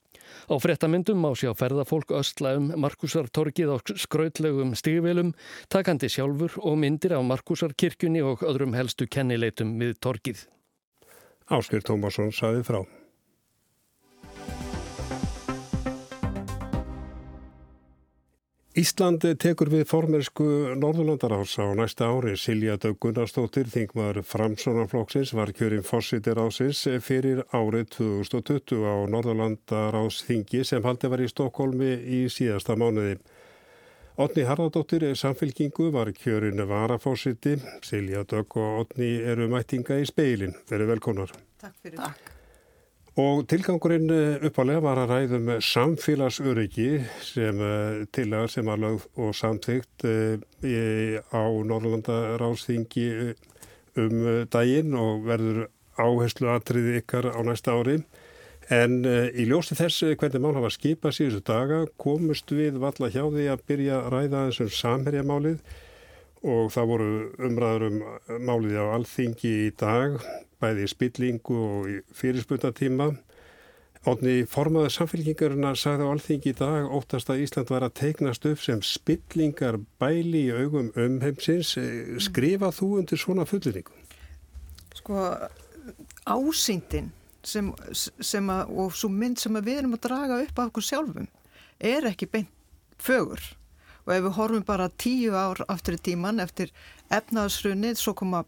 Á 0.49 0.55
frettamyndum 0.57 1.19
má 1.19 1.29
sjá 1.37 1.51
ferðafólk 1.57 2.15
östla 2.17 2.55
um 2.57 2.71
Markusar 2.79 3.29
Torgið 3.29 3.75
á 3.75 3.77
skrautlegum 4.05 4.73
stígvelum, 4.79 5.33
takandi 5.69 6.09
sjálfur 6.09 6.57
og 6.63 6.79
myndir 6.79 7.15
af 7.17 7.27
Markusar 7.27 7.75
kirkjunni 7.77 8.23
og 8.25 8.41
öðrum 8.47 8.73
helstu 8.77 9.07
kennileitum 9.07 9.77
við 9.81 9.95
Torgið. 10.01 10.45
Áskir 11.51 11.83
Tómasson 11.85 12.31
saði 12.33 12.63
frá. 12.65 12.81
Íslandi 18.73 19.35
tekur 19.37 19.69
við 19.69 19.83
formersku 19.85 20.45
Norðurlandaráðs 20.81 21.59
á 21.61 21.69
næsta 21.77 22.07
ári. 22.09 22.31
Silja 22.41 22.73
Dögg 22.81 22.97
Gunnarsdóttir, 23.05 23.69
þingmaður 23.69 24.25
Framsónarflokksins, 24.25 25.35
var 25.37 25.51
kjörinn 25.53 25.85
fósitir 25.85 26.41
ásins 26.41 26.81
fyrir 27.05 27.43
árið 27.53 27.91
2020 27.99 28.81
á 28.81 28.95
Norðurlandaráðsþingi 29.13 30.65
sem 30.65 30.81
haldi 30.89 31.13
var 31.13 31.21
í 31.21 31.29
Stokkólmi 31.29 31.93
í 32.17 32.25
síðasta 32.33 32.73
mánuði. 32.73 33.19
Otni 34.17 34.49
Harðardóttir 34.49 35.05
samfélkingu 35.21 35.91
var 35.93 36.09
kjörinn 36.17 36.65
varafósiti. 36.65 37.59
Silja 37.85 38.25
Dögg 38.25 38.57
og 38.57 38.87
Otni 38.87 39.19
eru 39.21 39.51
mættinga 39.53 40.01
í 40.01 40.09
speilin. 40.09 40.57
Þeir 40.65 40.79
eru 40.81 40.93
velkonar. 40.95 41.41
Takk 41.61 41.77
fyrir. 41.77 42.01
Takk. 42.01 42.32
Og 43.13 43.43
tilgangurinn 43.45 44.09
eh, 44.09 44.41
uppalega 44.47 44.81
var 44.81 44.97
að 45.03 45.11
ræðum 45.11 45.49
samfélagsöryggi 45.61 47.03
sem 47.21 47.59
eh, 47.61 47.99
tilagar 48.09 48.49
sem 48.49 48.65
var 48.65 48.79
lögð 48.81 49.03
og 49.21 49.35
samþygt 49.37 50.05
eh, 50.09 51.19
á 51.29 51.43
Norrlanda 51.61 52.39
ráðsþingi 52.41 53.35
um 54.01 54.15
daginn 54.49 54.95
og 54.97 55.27
verður 55.27 55.67
áherslu 56.01 56.49
aðtriði 56.55 57.03
ykkar 57.03 57.27
á 57.29 57.39
næsta 57.45 57.75
ári. 57.77 57.99
En 58.73 59.03
í 59.05 59.45
ljósti 59.45 59.75
þess 59.77 60.15
hvernig 60.17 60.41
mál 60.41 60.55
hafa 60.55 60.71
skipað 60.73 61.17
síðustu 61.19 61.43
daga 61.51 61.83
komust 62.01 62.49
við 62.49 62.79
valla 62.81 63.11
hjá 63.13 63.27
því 63.27 63.45
að 63.51 63.65
byrja 63.69 63.99
að 63.99 64.09
ræða 64.15 64.41
þessum 64.47 64.71
samherjamálið 64.79 65.59
og 66.49 66.73
það 66.73 66.89
voru 66.89 67.11
umræður 67.45 67.85
um 67.91 68.01
málið 68.47 68.79
á 68.81 68.85
alþingi 68.95 69.53
í 69.67 69.69
dag 69.77 70.17
bæði 70.63 70.87
í 70.87 70.91
spillingu 70.91 71.59
og 71.67 71.91
í 71.91 71.99
fyrirspunatíma. 72.15 73.11
Ótni 74.03 74.41
formaður 74.51 74.91
samfélkingarina 74.97 75.75
sagði 75.79 76.07
á 76.07 76.11
alþingi 76.11 76.51
í 76.51 76.57
dag 76.59 76.89
óttast 76.91 77.29
að 77.31 77.45
Ísland 77.45 77.69
var 77.71 77.85
að 77.87 77.93
teiknast 78.01 78.47
upp 78.49 78.59
sem 78.59 78.81
spillingar 78.83 79.77
bæli 80.01 80.47
í 80.49 80.55
augum 80.55 80.89
umheimsins. 80.99 81.77
Skrifa 82.25 82.73
þú 82.75 82.89
undir 82.99 83.21
svona 83.21 83.47
fullinningu? 83.47 83.95
Sko 84.99 85.21
ásýndin 86.27 87.11
sem, 87.43 87.71
sem 87.93 88.49
að, 88.51 88.71
og 88.79 88.95
svo 88.95 89.09
mynd 89.11 89.39
sem 89.41 89.55
við 89.59 89.81
erum 89.81 89.97
að 89.97 90.05
draga 90.07 90.39
upp 90.43 90.59
af 90.59 90.71
okkur 90.71 90.87
sjálfum 90.87 91.27
er 91.83 92.07
ekki 92.07 92.29
beint 92.31 92.51
fögur 93.03 93.41
og 94.03 94.13
ef 94.15 94.23
við 94.25 94.35
horfum 94.37 94.65
bara 94.67 94.91
tíu 94.99 95.35
ár 95.35 95.63
aftur 95.67 95.97
í 95.97 96.03
tíman 96.09 96.43
eftir 96.43 96.71
efnaðsrunnið 97.13 97.99
svo 97.99 98.15
koma 98.19 98.43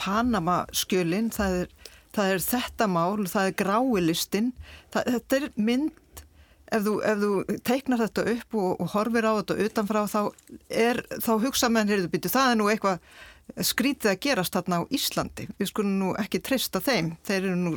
Panama 0.00 0.62
skjölinn, 0.74 1.30
það 1.34 1.66
það 2.14 2.32
er 2.32 2.42
þetta 2.44 2.88
mál, 2.90 3.26
það 3.30 3.50
er 3.50 3.58
gráilistin, 3.58 4.50
þetta 4.94 5.38
er 5.38 5.46
mynd, 5.56 6.22
ef 6.74 6.86
þú, 6.86 6.94
ef 7.10 7.20
þú 7.22 7.58
teiknar 7.66 8.02
þetta 8.04 8.26
upp 8.34 8.58
og, 8.60 8.72
og 8.78 8.90
horfir 8.94 9.28
á 9.28 9.32
þetta 9.40 9.58
utanfrá 9.66 10.02
þá, 10.10 10.20
er, 10.70 11.02
þá 11.18 11.32
hugsa 11.44 11.70
menn, 11.72 11.90
heyrðu 11.90 12.10
býtu, 12.14 12.32
það 12.32 12.50
er 12.52 12.58
nú 12.60 12.70
eitthvað 12.72 13.62
skrítið 13.68 14.14
að 14.14 14.22
gerast 14.24 14.56
þarna 14.56 14.80
á 14.80 14.82
Íslandi, 14.94 15.48
við 15.58 15.70
skulum 15.70 16.00
nú 16.00 16.14
ekki 16.20 16.40
trista 16.44 16.80
þeim, 16.82 17.14
þeir 17.26 17.40
eru 17.42 17.60
nú 17.60 17.76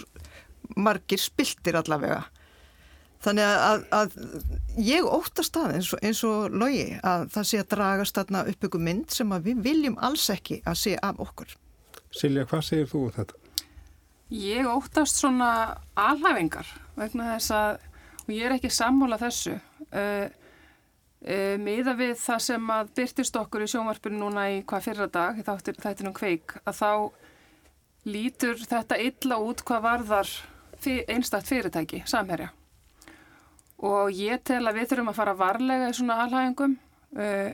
margir 0.77 1.21
spiltir 1.21 1.77
allavega. 1.79 2.25
Þannig 3.23 3.47
að, 3.49 3.83
að 3.97 4.11
ég 4.85 5.07
óttast 5.09 5.55
það 5.55 5.71
eins 5.73 5.87
og, 5.89 6.01
eins 6.05 6.19
og 6.27 6.53
logi 6.53 6.83
að 7.01 7.23
það 7.33 7.47
sé 7.49 7.61
að 7.63 7.69
dragast 7.73 8.19
þarna 8.19 8.43
upp 8.51 8.67
ykkur 8.67 8.83
mynd 8.85 9.15
sem 9.15 9.33
við 9.47 9.63
viljum 9.65 9.97
alls 10.05 10.27
ekki 10.29 10.59
að 10.69 10.77
sé 10.83 10.93
af 11.01 11.23
okkur. 11.25 11.55
Silja, 12.13 12.47
hvað 12.47 12.65
segir 12.65 12.89
þú 12.89 13.03
um 13.07 13.13
þetta? 13.15 13.43
Ég 14.33 14.67
óttast 14.67 15.21
svona 15.21 15.49
alhafingar 15.95 16.67
vegna 16.97 17.29
þess 17.35 17.53
að, 17.55 17.85
og 18.25 18.33
ég 18.35 18.47
er 18.47 18.55
ekki 18.57 18.71
sammála 18.73 19.19
þessu, 19.21 19.53
uh, 19.87 20.25
uh, 20.27 21.55
miða 21.63 21.93
við 21.99 22.17
það 22.19 22.43
sem 22.49 22.73
að 22.75 22.91
byrtist 22.97 23.39
okkur 23.39 23.63
í 23.63 23.69
sjónvarpinu 23.71 24.19
núna 24.19 24.49
í 24.51 24.59
hvað 24.67 24.89
fyrra 24.89 25.07
dag, 25.11 25.39
þáttir 25.47 25.79
þættinum 25.83 26.15
kveik, 26.17 26.57
að 26.67 26.81
þá 26.81 26.91
lítur 28.07 28.59
þetta 28.63 28.99
illa 29.03 29.39
út 29.43 29.63
hvað 29.67 29.85
varðar 29.87 30.33
fyr, 30.83 31.03
einstakt 31.11 31.47
fyrirtæki, 31.47 32.03
samherja. 32.07 32.51
Og 33.87 34.11
ég 34.15 34.41
tel 34.47 34.63
að 34.65 34.79
við 34.79 34.91
þurfum 34.91 35.11
að 35.13 35.19
fara 35.19 35.37
varlega 35.37 35.89
í 35.91 35.95
svona 35.95 36.19
alhafingum, 36.25 36.77
uh, 37.15 37.51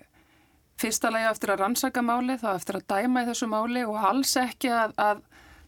fyrsta 0.83 1.11
lagi 1.13 1.29
eftir 1.29 1.53
að 1.53 1.63
rannsaka 1.63 2.03
máli, 2.05 2.35
þá 2.41 2.49
eftir 2.55 2.79
að 2.79 2.89
dæma 2.91 3.23
í 3.23 3.29
þessu 3.29 3.47
máli 3.51 3.85
og 3.87 4.09
alls 4.09 4.35
ekki 4.39 4.71
að, 4.73 4.97
að 4.99 5.23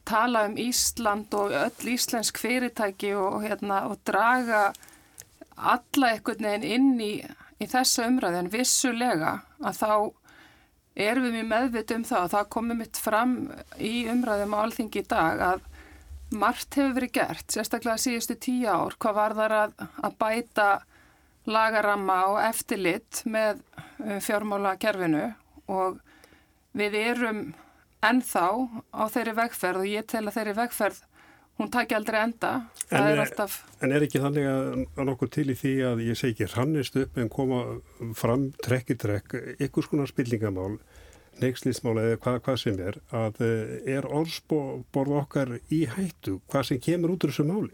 tala 0.05 0.43
um 0.49 0.57
Ísland 0.61 1.33
og 1.37 1.55
öll 1.55 1.93
íslensk 1.95 2.37
fyrirtæki 2.41 3.15
og, 3.17 3.39
hérna, 3.45 3.85
og 3.89 4.01
draga 4.07 4.67
alla 5.55 6.11
einhvern 6.11 6.45
veginn 6.45 6.67
inn 6.75 7.01
í, 7.01 7.13
í 7.59 7.67
þessa 7.71 8.09
umræði 8.09 8.43
en 8.43 8.51
vissulega 8.53 9.37
að 9.63 9.79
þá 9.81 9.91
erum 11.05 11.27
við 11.27 11.37
mjög 11.37 11.47
meðvitt 11.51 11.93
um 11.95 12.03
það 12.07 12.25
og 12.25 12.33
það 12.33 12.51
komið 12.55 12.81
mitt 12.81 12.99
fram 13.01 13.37
í 13.83 13.93
umræðum 14.11 14.55
á 14.55 14.57
alþingi 14.63 15.01
í 15.01 15.07
dag 15.11 15.45
að 15.51 15.63
margt 16.35 16.77
hefur 16.77 16.95
verið 16.97 17.15
gert, 17.15 17.47
sérstaklega 17.51 18.01
síðustu 18.01 18.37
tíu 18.41 18.69
ár, 18.69 18.95
hvað 18.99 19.17
var 19.19 19.35
þar 19.39 19.55
að, 19.59 19.73
að 20.07 20.15
bæta 20.21 20.69
lagaramma 21.49 22.19
og 22.33 22.39
eftirlit 22.45 23.21
með 23.29 23.61
uh, 24.03 24.17
fjármála 24.23 24.75
kerfinu 24.81 25.27
og 25.71 25.99
við 26.75 26.97
erum 27.01 27.43
ennþá 28.05 28.47
á 28.93 29.03
þeirri 29.11 29.35
vegferð 29.39 29.83
og 29.83 29.91
ég 29.91 30.07
tel 30.09 30.25
að 30.25 30.37
þeirri 30.39 30.55
vegferð 30.59 31.03
hún 31.55 31.71
takja 31.71 31.99
aldrei 31.99 32.19
enda. 32.19 32.51
En 32.91 33.07
er, 33.07 33.21
alltaf... 33.23 33.61
en 33.79 33.93
er 33.95 34.03
ekki 34.03 34.19
þannig 34.19 34.49
að 34.49 35.05
nokkuð 35.07 35.31
til 35.37 35.47
í 35.53 35.55
því 35.59 35.73
að 35.87 36.03
ég 36.09 36.19
segi 36.19 36.35
ekki 36.35 36.51
rannist 36.51 36.99
upp 36.99 37.17
en 37.21 37.31
koma 37.31 37.61
fram 38.17 38.49
trekk 38.65 38.91
í 38.91 38.99
trekk 39.05 39.37
ykkur 39.63 39.87
skonar 39.87 40.11
spillingamál 40.11 40.75
neykslismál 41.41 41.97
eða 41.99 42.19
hvað, 42.23 42.37
hvað 42.45 42.59
sem 42.61 42.77
er 42.79 42.99
að 43.15 43.41
uh, 43.43 43.73
er 43.95 44.07
orðsborð 44.07 45.17
okkar 45.21 45.57
í 45.73 45.85
hættu 45.91 46.39
hvað 46.51 46.69
sem 46.69 46.83
kemur 46.83 47.15
út 47.15 47.25
úr 47.27 47.33
þessu 47.33 47.47
máli 47.47 47.73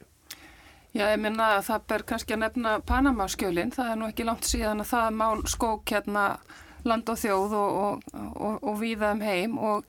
Já, 0.91 1.05
ég 1.07 1.21
minna 1.24 1.53
að 1.55 1.69
það 1.69 1.83
ber 1.88 2.03
kannski 2.10 2.36
að 2.36 2.41
nefna 2.41 2.71
Panama-skjölinn, 2.83 3.69
það 3.71 3.89
er 3.93 4.00
nú 4.00 4.07
ekki 4.12 4.25
langt 4.27 4.48
síðan 4.48 4.83
að 4.83 4.89
það 4.89 5.13
mál 5.21 5.43
skók 5.48 5.93
hérna 5.93 6.24
land 6.83 7.12
og 7.13 7.19
þjóð 7.21 7.53
og, 7.55 7.77
og, 7.81 8.07
og, 8.36 8.57
og 8.67 8.79
viða 8.81 9.13
um 9.15 9.21
heim. 9.24 9.53
Og 9.55 9.86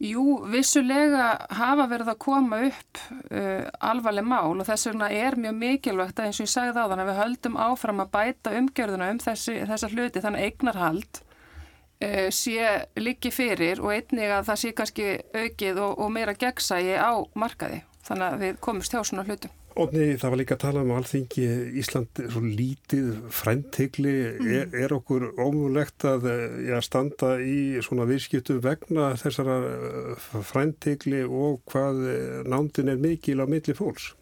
jú, 0.00 0.24
vissulega 0.48 1.26
hafa 1.58 1.84
verið 1.90 2.12
að 2.14 2.20
koma 2.24 2.62
upp 2.70 3.02
uh, 3.28 3.68
alvarleg 3.90 4.24
mál 4.24 4.54
og 4.54 4.64
þess 4.64 4.88
vegna 4.88 5.10
er 5.12 5.36
mjög 5.36 5.60
mikilvægt 5.60 6.16
að 6.24 6.30
eins 6.30 6.40
og 6.40 6.48
ég 6.48 6.54
sagði 6.54 6.80
á 6.80 6.88
þann 6.88 7.04
að 7.04 7.10
við 7.10 7.20
höldum 7.20 7.60
áfram 7.66 8.02
að 8.06 8.10
bæta 8.16 8.54
umgjörðuna 8.62 9.10
um 9.12 9.22
þessi, 9.26 9.58
þessa 9.68 9.92
hluti 9.92 10.24
þannig 10.24 10.48
eignarhald 10.48 11.20
uh, 11.20 12.26
sé 12.32 12.72
líki 12.96 13.34
fyrir 13.36 13.84
og 13.84 13.92
einnig 13.92 14.32
að 14.32 14.48
það 14.48 14.64
sé 14.64 14.74
kannski 14.80 15.12
aukið 15.36 15.84
og 15.90 16.08
meira 16.16 16.36
gegnsægi 16.40 16.96
á 16.96 17.12
markaði. 17.36 17.84
Þannig 18.08 18.26
að 18.32 18.42
við 18.46 18.60
komumst 18.64 18.96
hjá 18.96 19.02
svona 19.04 19.28
hlutum. 19.28 19.52
Ótni, 19.76 20.14
það 20.16 20.32
var 20.32 20.40
líka 20.40 20.56
að 20.56 20.62
tala 20.62 20.82
um 20.86 20.92
alþingi 20.96 21.46
Ísland 21.82 22.20
er 22.22 22.30
svo 22.32 22.40
lítið 22.40 23.08
fræntegli, 23.36 24.14
mm. 24.38 24.46
er, 24.56 24.70
er 24.86 24.94
okkur 24.96 25.26
ómulegt 25.36 26.06
að 26.08 26.30
ja, 26.64 26.78
standa 26.80 27.34
í 27.44 27.76
svona 27.84 28.06
viðskiptum 28.08 28.62
vegna 28.64 29.10
þessara 29.20 29.58
eh, 29.68 30.30
fræntegli 30.48 31.20
og 31.26 31.60
hvað 31.68 32.00
eh, 32.08 32.38
nándin 32.48 32.88
er 32.94 33.02
mikil 33.02 33.44
á 33.44 33.46
milli 33.50 33.76
fólks? 33.76 34.14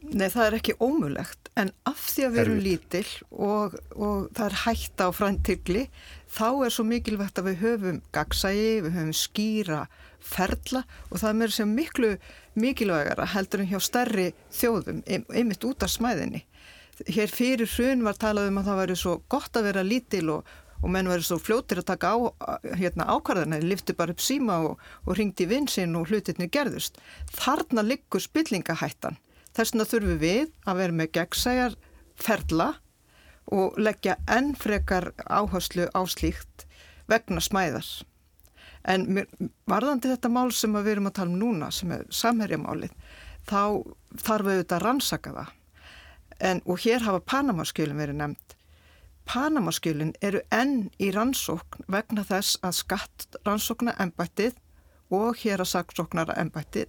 Nei, 0.00 0.28
það 0.32 0.44
er 0.46 0.58
ekki 0.58 0.76
ómulegt, 0.80 1.50
en 1.60 1.72
af 1.88 2.04
því 2.10 2.26
að 2.26 2.32
við 2.34 2.42
erum 2.42 2.60
lítil 2.64 3.08
og, 3.30 3.74
og 3.96 4.28
það 4.36 4.46
er 4.46 4.60
hægt 4.66 5.02
á 5.04 5.08
fræntegli, 5.12 5.82
þá 6.28 6.46
er 6.66 6.76
svo 6.76 6.84
mikilvægt 6.88 7.40
að 7.40 7.50
við 7.50 7.60
höfum 7.64 8.04
gagsægi, 8.12 8.70
við 8.84 8.96
höfum 8.96 9.16
skýra 9.16 9.82
ferla 10.20 10.84
og 11.08 11.20
það 11.20 11.28
er 11.30 11.38
mér 11.40 11.54
sem 11.54 11.74
miklu 11.76 12.14
mikilvægara 12.58 13.26
heldur 13.34 13.62
en 13.62 13.70
hjá 13.70 13.80
stærri 13.82 14.30
þjóðum, 14.54 15.04
einmitt 15.06 15.64
út 15.66 15.84
af 15.86 15.92
smæðinni. 15.92 16.44
Hér 17.08 17.30
fyrir 17.32 17.70
hrun 17.70 18.04
var 18.04 18.18
talað 18.20 18.50
um 18.50 18.58
að 18.60 18.66
það 18.68 18.80
væri 18.82 18.98
svo 18.98 19.14
gott 19.32 19.56
að 19.56 19.70
vera 19.70 19.84
lítil 19.86 20.26
og, 20.34 20.50
og 20.82 20.92
menn 20.92 21.08
væri 21.08 21.24
svo 21.24 21.38
fljóttir 21.40 21.80
að 21.80 21.88
taka 21.92 22.12
á, 22.12 22.16
hérna, 22.76 23.06
ákvarðana, 23.08 23.60
lifti 23.64 23.96
bara 23.96 24.12
upp 24.12 24.20
síma 24.20 24.58
og, 24.66 24.82
og 25.06 25.16
ringdi 25.16 25.46
vinsinn 25.48 25.96
og 25.96 26.10
hlutirni 26.10 26.50
gerðust. 26.52 27.00
Þarna 27.32 27.86
liggur 27.86 28.20
spillingahættan. 28.20 29.16
Þess 29.56 29.74
vegna 29.74 29.88
þurfum 29.88 30.20
við 30.20 30.52
að 30.68 30.82
vera 30.82 30.98
með 31.00 31.12
gegnsæjar 31.16 31.78
ferla 32.20 32.68
og 33.50 33.78
leggja 33.80 34.18
enn 34.30 34.52
frekar 34.58 35.10
áherslu 35.26 35.88
á 35.90 36.00
slíkt 36.06 36.66
vegna 37.10 37.42
smæðar. 37.42 37.88
En 38.88 39.06
varðandi 39.68 40.08
þetta 40.08 40.30
mál 40.32 40.50
sem 40.56 40.72
við 40.78 40.94
erum 40.94 41.10
að 41.10 41.16
tala 41.18 41.34
um 41.34 41.40
núna, 41.40 41.70
sem 41.74 41.90
er 41.92 42.06
samherjamálið, 42.08 42.94
þá 43.48 43.60
þarf 44.16 44.46
við 44.46 44.54
auðvitað 44.54 44.76
að 44.78 44.86
rannsaka 44.86 45.34
það. 45.36 45.52
En, 46.40 46.62
og 46.64 46.80
hér 46.80 47.04
hafa 47.04 47.20
Panamaskjölinn 47.28 48.00
verið 48.00 48.20
nefnt. 48.22 48.56
Panamaskjölinn 49.28 50.14
eru 50.24 50.40
enn 50.50 50.88
í 50.98 51.10
rannsókn 51.14 51.84
vegna 51.92 52.24
þess 52.26 52.56
að 52.64 52.78
skattrannsókna 52.80 53.94
ennbættið 54.00 54.56
og 55.14 55.36
hér 55.42 55.62
að 55.62 55.72
saksóknara 55.74 56.38
ennbættið 56.40 56.88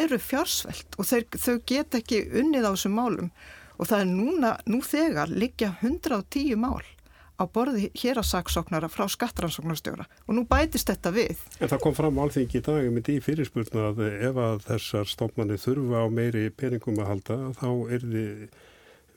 eru 0.00 0.18
fjársvelt 0.20 0.98
og 0.98 1.08
þeir, 1.08 1.26
þau 1.36 1.56
get 1.68 1.96
ekki 2.00 2.22
unnið 2.40 2.66
á 2.66 2.70
þessum 2.72 2.96
málum 2.98 3.30
og 3.78 3.90
það 3.90 4.00
er 4.00 4.10
núna, 4.10 4.52
nú 4.66 4.80
þegar, 4.82 5.30
liggja 5.30 5.74
110 5.80 6.58
mál 6.58 6.82
á 7.38 7.44
borði 7.46 7.88
hér 7.94 8.18
að 8.18 8.30
saksóknara 8.32 8.90
frá 8.90 9.06
skattrannsóknarstjóra 9.10 10.08
og 10.26 10.32
nú 10.34 10.44
bætist 10.48 10.90
þetta 10.90 11.12
við. 11.14 11.42
En 11.62 11.70
það 11.70 11.82
kom 11.84 11.98
fram 11.98 12.18
alþengi 12.18 12.58
í 12.58 12.64
dag 12.66 12.88
um 12.88 12.98
þetta 12.98 13.14
í 13.14 13.24
fyrirspurnu 13.24 13.84
að 13.88 14.02
ef 14.08 14.40
að 14.44 14.64
þessar 14.66 15.12
stofnmanni 15.12 15.60
þurfa 15.62 16.02
á 16.02 16.06
meiri 16.10 16.48
peningum 16.50 16.98
að 16.98 17.12
halda 17.12 17.38
þá 17.60 17.70
er 17.94 18.08
þið 18.08 18.48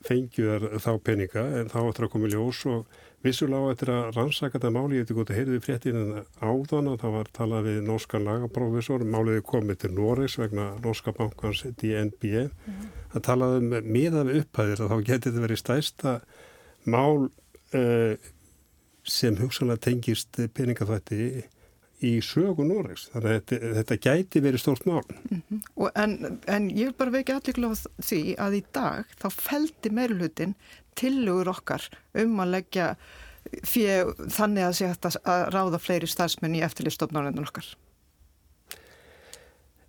fengjuðar 0.05 0.67
þá 0.81 0.91
peninga 1.05 1.43
en 1.59 1.69
þá 1.69 1.79
ættir 1.83 2.07
að 2.07 2.13
koma 2.13 2.29
í 2.29 2.31
ljós 2.33 2.61
og 2.69 2.99
vissulega 3.21 3.69
á 3.69 3.71
eftir 3.73 3.91
að 3.93 4.07
rannsaka 4.15 4.57
þetta 4.57 4.71
máli, 4.73 4.97
ég 4.97 5.03
veit 5.03 5.11
ekki 5.11 5.17
hvort 5.19 5.31
að 5.31 5.37
heyrði 5.37 5.59
fréttinu 5.61 6.23
áðan 6.41 6.89
að 6.89 7.03
það 7.03 7.13
var 7.17 7.29
talað 7.37 7.67
við 7.67 7.77
norskan 7.85 8.25
lagaprófessor, 8.25 9.05
máliði 9.05 9.43
komið 9.51 9.81
til 9.83 9.91
Norris 9.97 10.37
vegna 10.41 10.71
norska 10.81 11.13
bankans 11.17 11.61
DNB 11.65 12.23
mm 12.31 12.49
-hmm. 12.49 12.89
það 13.13 13.25
talaði 13.29 13.61
um 13.61 13.91
miðan 13.93 14.33
upphæðir 14.39 14.81
að 14.81 14.91
þá 14.91 14.97
getið 15.11 15.41
verið 15.45 15.61
stæsta 15.61 16.15
mál 16.85 17.29
sem 19.07 19.37
hugsanlega 19.39 19.85
tengist 19.87 20.37
peningaþvætti 20.53 21.21
í 22.01 22.11
sögu 22.25 22.65
Noregs. 22.65 23.07
Þannig 23.13 23.29
að 23.29 23.35
þetta, 23.37 23.71
þetta 23.77 23.97
gæti 24.05 24.41
verið 24.43 24.63
stórt 24.63 24.85
mál. 24.89 25.01
Mm 25.29 25.41
-hmm. 25.49 25.89
en, 25.95 26.39
en 26.47 26.69
ég 26.69 26.89
vil 26.89 26.97
bara 26.97 27.15
vekja 27.17 27.39
allir 27.39 27.75
því 28.01 28.21
að 28.37 28.57
í 28.57 28.63
dag 28.73 29.05
þá 29.21 29.27
feldi 29.37 29.91
meirulutin 29.93 30.55
tilugur 30.95 31.51
okkar 31.53 31.85
um 32.13 32.39
að 32.39 32.53
leggja 32.57 32.95
fyrir 33.65 34.11
þannig 34.29 34.67
að 34.67 34.75
sé 34.77 34.89
að 35.23 35.47
ráða 35.53 35.79
fleiri 35.81 36.07
starfsmenn 36.07 36.57
í 36.57 36.65
eftirlistofnarlendun 36.65 37.47
okkar. 37.47 37.65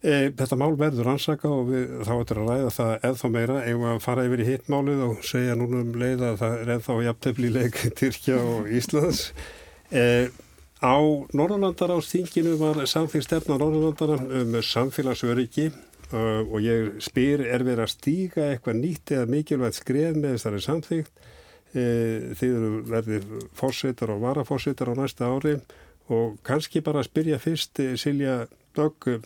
E, 0.03 0.31
þetta 0.35 0.59
mál 0.59 0.73
verður 0.79 1.13
ansaka 1.13 1.51
og 1.51 1.69
við, 1.71 1.91
þá 2.03 2.13
ættum 2.17 2.41
að 2.43 2.49
ræða 2.53 2.71
það 2.77 2.95
eða 3.09 3.33
meira 3.37 3.59
ef 3.71 3.85
að 3.93 4.01
fara 4.03 4.25
yfir 4.27 4.43
í 4.43 4.47
hittmálið 4.49 5.03
og 5.07 5.27
segja 5.27 5.59
núna 5.59 5.83
um 5.85 5.93
leið 6.03 6.25
að 6.27 6.41
það 6.41 6.57
er 6.57 6.73
eða 6.77 6.97
jafntefnileg 7.07 7.83
Tyrkja 8.01 8.41
og 8.43 8.73
Íslands. 8.81 9.29
E, 9.95 10.07
Á 10.83 10.99
Norðurlandaráðsþinginu 11.31 12.57
var 12.59 12.81
samþýr 12.91 13.23
stefna 13.23 13.55
Norðurlandara 13.55 14.17
um 14.41 14.57
samfélagsöryggi 14.67 15.69
uh, 15.71 16.43
og 16.43 16.59
ég 16.59 16.97
spyr 17.07 17.45
er 17.47 17.63
verið 17.63 17.85
að 17.85 17.93
stíka 17.93 18.49
eitthvað 18.49 18.81
nýtt 18.81 19.13
eða 19.15 19.29
mikilvægt 19.31 19.79
skref 19.79 20.19
með 20.19 20.35
þessari 20.35 20.65
samþýgt. 20.67 21.13
Uh, 21.73 22.35
þið 22.35 22.57
eru 22.57 22.73
verðið 22.91 23.31
fórsetar 23.61 24.11
og 24.17 24.25
varafórsetar 24.27 24.91
á 24.91 24.95
næsta 24.99 25.31
ári 25.31 25.55
og 26.11 26.35
kannski 26.43 26.83
bara 26.83 27.07
spyrja 27.07 27.39
fyrst 27.39 27.79
Silja 28.03 28.41
Dögg, 28.75 29.23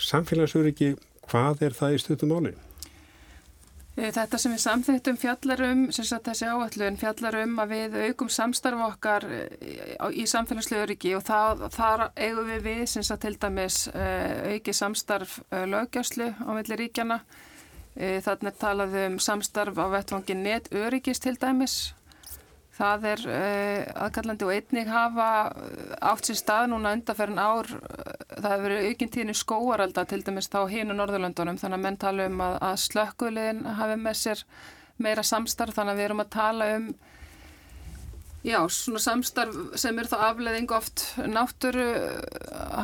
samfélagsöryggi, 0.00 0.94
hvað 1.28 1.64
er 1.68 1.76
það 1.76 1.96
í 1.96 2.02
stuttum 2.02 2.34
áli? 2.36 2.56
Eh, 4.00 4.08
þetta 4.14 4.38
sem 4.38 4.54
við 4.54 4.62
samþýttum 4.62 5.18
fjallarum, 5.20 5.80
sem 5.92 6.06
sagt 6.06 6.28
þessi 6.30 6.46
áallun, 6.48 6.98
fjallarum 7.00 7.58
að 7.60 7.74
við 7.74 7.96
aukum 8.06 8.30
samstarf 8.32 8.84
okkar 8.86 9.26
eh, 9.26 9.96
í 10.14 10.24
samfélagslega 10.30 10.86
öryggi 10.86 11.14
og 11.18 11.24
það, 11.26 11.66
þar 11.74 12.06
eigum 12.14 12.48
við 12.48 12.66
við, 12.68 12.82
sem 12.94 13.06
sagt 13.06 13.26
til 13.26 13.34
dæmis 13.42 13.82
eh, 13.92 14.54
auki 14.54 14.74
samstarf 14.76 15.40
löggjáslu 15.50 16.32
á 16.38 16.50
melli 16.56 16.84
ríkjana. 16.84 17.22
Þannig 18.00 18.54
talaðum 18.56 19.16
um 19.16 19.20
samstarf 19.20 19.76
á 19.76 19.86
vettvangi 19.92 20.36
net 20.38 20.68
öryggis 20.72 21.18
til 21.20 21.34
dæmis 21.36 21.90
Það 22.80 23.06
er 23.10 23.22
uh, 23.28 23.90
aðkallandi 24.06 24.46
og 24.46 24.52
einnig 24.54 24.88
hafa 24.88 25.28
eh, 25.50 25.94
átt 26.10 26.30
sér 26.30 26.38
stað 26.38 26.70
núna 26.72 26.94
undarferðin 26.96 27.42
ár, 27.42 27.68
eh, 27.76 28.12
það 28.38 28.54
hefur 28.54 28.64
verið 28.64 28.88
aukinn 28.88 29.12
tíðin 29.12 29.32
í 29.34 29.36
skóaralda 29.36 30.04
til 30.08 30.20
dæmis 30.24 30.48
þá 30.48 30.60
hínu 30.70 30.96
Norðurlöndunum 30.96 31.60
þannig 31.60 31.76
að 31.76 31.84
menn 31.84 32.00
tala 32.00 32.28
um 32.30 32.42
að, 32.46 32.56
að 32.70 32.80
slökkulegin 32.86 33.62
hafi 33.76 34.00
með 34.00 34.18
sér 34.22 34.44
meira 35.00 35.24
samstarf 35.26 35.76
þannig 35.76 35.92
að 35.92 36.00
við 36.00 36.08
erum 36.08 36.24
að 36.24 36.32
tala 36.38 36.68
um 36.78 36.90
já, 38.48 38.58
svona 38.72 39.02
samstarf 39.04 39.58
sem 39.80 40.00
er 40.00 40.08
þá 40.08 40.18
afleðing 40.30 40.72
oft 40.72 41.04
nátturu 41.28 41.88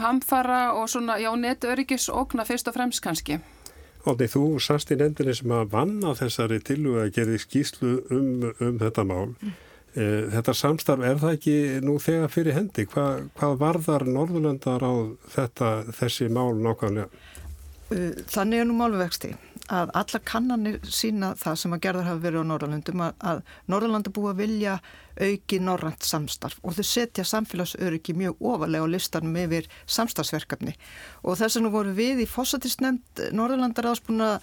hamfara 0.05 0.63
og 0.77 0.91
svona, 0.93 1.17
já, 1.23 1.31
netörygis 1.41 2.11
okna 2.13 2.45
fyrst 2.45 2.69
og 2.69 2.77
fremst 2.77 3.05
kannski. 3.05 3.41
Ótið, 4.07 4.29
þú 4.37 4.43
sast 4.63 4.93
í 4.93 4.99
nefndinni 5.01 5.35
sem 5.35 5.57
að 5.57 5.71
vanna 5.73 6.13
þessari 6.15 6.61
tilu 6.63 6.99
að 7.01 7.15
gerði 7.17 7.41
skýslu 7.43 7.95
um, 8.15 8.53
um 8.61 8.77
þetta 8.83 9.07
mál. 9.09 9.33
Mm. 9.41 9.57
Eh, 9.97 10.27
þetta 10.29 10.53
samstarf, 10.53 11.05
er 11.09 11.17
það 11.23 11.35
ekki 11.39 11.57
nú 11.81 11.97
þegar 12.03 12.33
fyrir 12.33 12.57
hendi? 12.59 12.85
Hva, 12.93 13.07
hvað 13.39 13.55
varðar 13.63 14.05
Norðurlandar 14.05 14.85
á 14.85 14.93
þetta, 15.33 15.71
þessi 15.97 16.29
mál 16.29 16.53
nákvæmlega? 16.61 17.09
Uh, 17.87 18.11
þannig 18.29 18.61
er 18.61 18.67
nú 18.69 18.75
málvexti 18.77 19.31
að 19.73 19.91
alla 19.99 20.21
kannanir 20.25 20.79
sína 20.85 21.33
það 21.39 21.59
sem 21.63 21.75
að 21.75 21.83
gerðar 21.87 22.09
hafa 22.11 22.23
verið 22.23 22.47
á 22.47 22.51
Norðurlandum 22.51 23.03
að, 23.03 23.19
að 23.31 23.43
Norðurlanda 23.73 24.13
búið 24.15 24.33
að 24.33 24.41
vilja 24.45 24.77
auki 25.17 25.59
norrænt 25.65 26.05
samstarf 26.05 26.59
og 26.61 26.77
þau 26.77 26.85
setja 26.85 27.25
samfélagsöryggi 27.25 28.15
mjög 28.17 28.43
ofalega 28.51 28.85
á 28.85 28.93
listanum 28.93 29.37
yfir 29.41 29.69
samstarfsverkefni. 29.89 30.75
Og 31.25 31.39
þess 31.41 31.57
vegna 31.57 31.73
voru 31.73 31.95
við 31.97 32.23
í 32.23 32.29
fósatisnefnd 32.29 33.23
Norðurlandar 33.37 33.91
áspun 33.91 34.25
að 34.25 34.35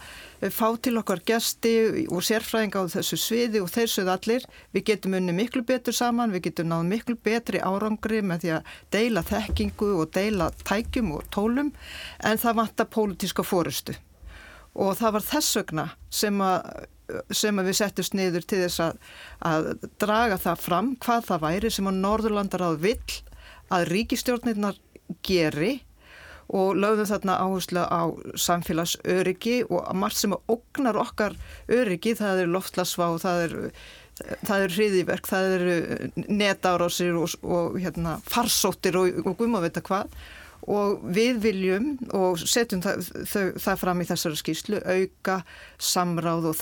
eh, 0.41 0.49
fá 0.53 0.73
til 0.81 0.95
okkar 1.01 1.21
gesti 1.27 1.73
og 2.09 2.25
sérfræðinga 2.25 2.83
á 2.83 2.93
þessu 2.95 3.19
sviði 3.21 3.61
og 3.63 3.69
þeir 3.73 3.91
sögðu 3.93 4.15
allir 4.15 4.47
við 4.73 4.87
getum 4.91 5.19
unni 5.19 5.35
miklu 5.37 5.63
betur 5.67 5.95
saman, 5.95 6.33
við 6.33 6.49
getum 6.49 6.71
náðu 6.71 6.89
miklu 6.89 7.19
betri 7.23 7.61
árangri 7.61 8.23
með 8.25 8.43
því 8.43 8.55
að 8.57 8.73
deila 8.97 9.27
þekkingu 9.29 9.93
og 9.99 10.09
deila 10.15 10.49
tækjum 10.65 11.13
og 11.19 11.29
tólum 11.33 11.71
en 12.23 12.41
það 12.41 12.59
vantar 12.63 12.91
pólitíska 12.91 13.45
fórustu 13.45 13.95
og 14.73 14.97
það 14.99 15.15
var 15.17 15.27
þess 15.27 15.59
vegna 15.59 15.87
sem 16.09 16.41
að 16.43 16.89
sem 17.35 17.59
við 17.59 17.75
settist 17.77 18.15
niður 18.17 18.45
til 18.47 18.61
þess 18.63 18.81
að, 18.81 18.99
að 19.45 19.65
draga 20.01 20.37
það 20.41 20.61
fram 20.63 20.91
hvað 21.03 21.25
það 21.29 21.41
væri 21.43 21.71
sem 21.75 21.89
að 21.89 21.97
Norðurlandar 22.05 22.63
áður 22.63 22.85
vill 22.85 23.17
að 23.73 23.87
ríkistjórnirnar 23.91 24.79
geri 25.25 25.73
og 26.53 26.77
lögðum 26.77 27.09
þarna 27.09 27.35
áherslu 27.43 27.83
á 27.83 28.01
samfélagsöryggi 28.45 29.57
og 29.69 29.91
margt 29.97 30.19
sem 30.19 30.35
að 30.35 30.55
ognar 30.55 30.99
okkar 31.01 31.35
öryggi, 31.71 32.15
það 32.19 32.43
eru 32.43 32.55
loftlasvá, 32.55 33.07
það 33.23 33.43
eru 33.47 33.73
það 34.45 34.63
eru 34.63 34.73
hriðiverk, 34.77 35.27
það 35.27 35.53
eru 35.57 36.23
netárásir 36.29 37.15
og, 37.17 37.33
og 37.41 37.79
hérna, 37.81 38.19
farsóttir 38.29 38.97
og, 38.99 39.23
og 39.25 39.37
gumavita 39.39 39.81
hvað 39.85 40.11
og 40.71 41.03
við 41.15 41.39
viljum 41.43 41.87
og 42.15 42.39
setjum 42.39 42.83
það, 42.83 43.07
þau, 43.29 43.45
það 43.65 43.79
fram 43.83 44.03
í 44.03 44.09
þessari 44.09 44.39
skýslu 44.39 44.81
auka 44.83 45.39
samráð 45.77 46.51
og 46.51 46.59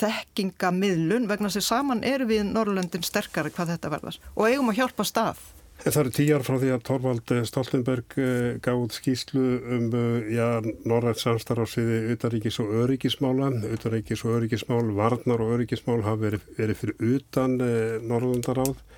þekkingamidlun 0.00 1.28
vegna 1.30 1.50
að 1.50 1.66
saman 1.66 2.04
eru 2.06 2.28
við 2.30 2.46
Norrlöndin 2.50 3.06
sterkari 3.06 3.52
hvað 3.54 3.76
þetta 3.76 3.92
verðar 3.92 4.22
og 4.34 4.48
eigum 4.48 4.72
að 4.72 4.82
hjálpa 4.82 5.06
stað. 5.08 5.44
Það 5.84 5.96
eru 6.00 6.10
tíjar 6.14 6.42
frá 6.46 6.54
því 6.62 6.68
að 6.70 6.82
Torvald 6.86 7.30
Stoltenberg 7.50 8.14
eh, 8.22 8.50
gáð 8.62 8.84
skýslu 8.94 9.42
um 9.74 9.88
eh, 9.98 10.68
norrænt 10.86 11.18
samstarf 11.20 11.66
á 11.66 11.68
sviði 11.68 12.14
utaríkis 12.14 12.60
og 12.62 12.70
öryggismála, 12.84 13.50
utaríkis 13.74 14.22
og 14.24 14.38
öryggismál, 14.38 14.94
varnar 14.96 15.42
og 15.42 15.56
öryggismál 15.58 16.04
hafa 16.06 16.28
verið, 16.28 16.46
verið 16.56 16.80
fyrir 16.80 17.16
utan 17.18 17.58
eh, 17.58 17.98
Norrlöndaráð 18.06 18.78
Eh, 18.78 18.93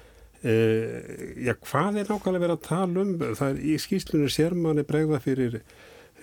já, 0.47 1.53
hvað 1.67 2.01
er 2.01 2.09
nákvæmlega 2.11 2.45
verið 2.45 2.57
að 2.57 2.65
tala 2.67 3.03
um? 3.03 3.13
Það 3.21 3.49
er 3.51 3.61
í 3.63 3.77
skýslunni 3.83 4.31
sérmanni 4.33 4.87
bregða 4.87 5.21
fyrir 5.25 5.61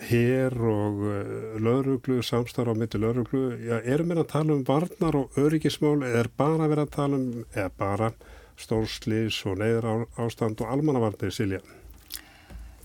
hér 0.09 0.55
og 0.57 1.03
uh, 1.05 1.59
lauruglu, 1.61 2.21
samstarf 2.25 2.73
á 2.73 2.75
mitti 2.77 3.01
lauruglu. 3.01 3.43
Já, 3.61 3.77
erum 3.83 4.13
við 4.13 4.23
að 4.23 4.31
tala 4.33 4.57
um 4.57 4.65
varnar 4.67 5.19
og 5.19 5.37
öryggismál 5.39 5.99
eða 6.01 6.23
er 6.23 6.31
bara 6.37 6.69
verið 6.71 6.85
að 6.87 6.95
tala 6.97 7.19
um, 7.19 7.45
eða 7.53 7.69
bara 7.79 8.11
stórslis 8.59 9.39
og 9.49 9.61
neyðar 9.61 10.05
ástand 10.21 10.61
og 10.61 10.73
almannavarnir, 10.73 11.33
Silja? 11.33 11.61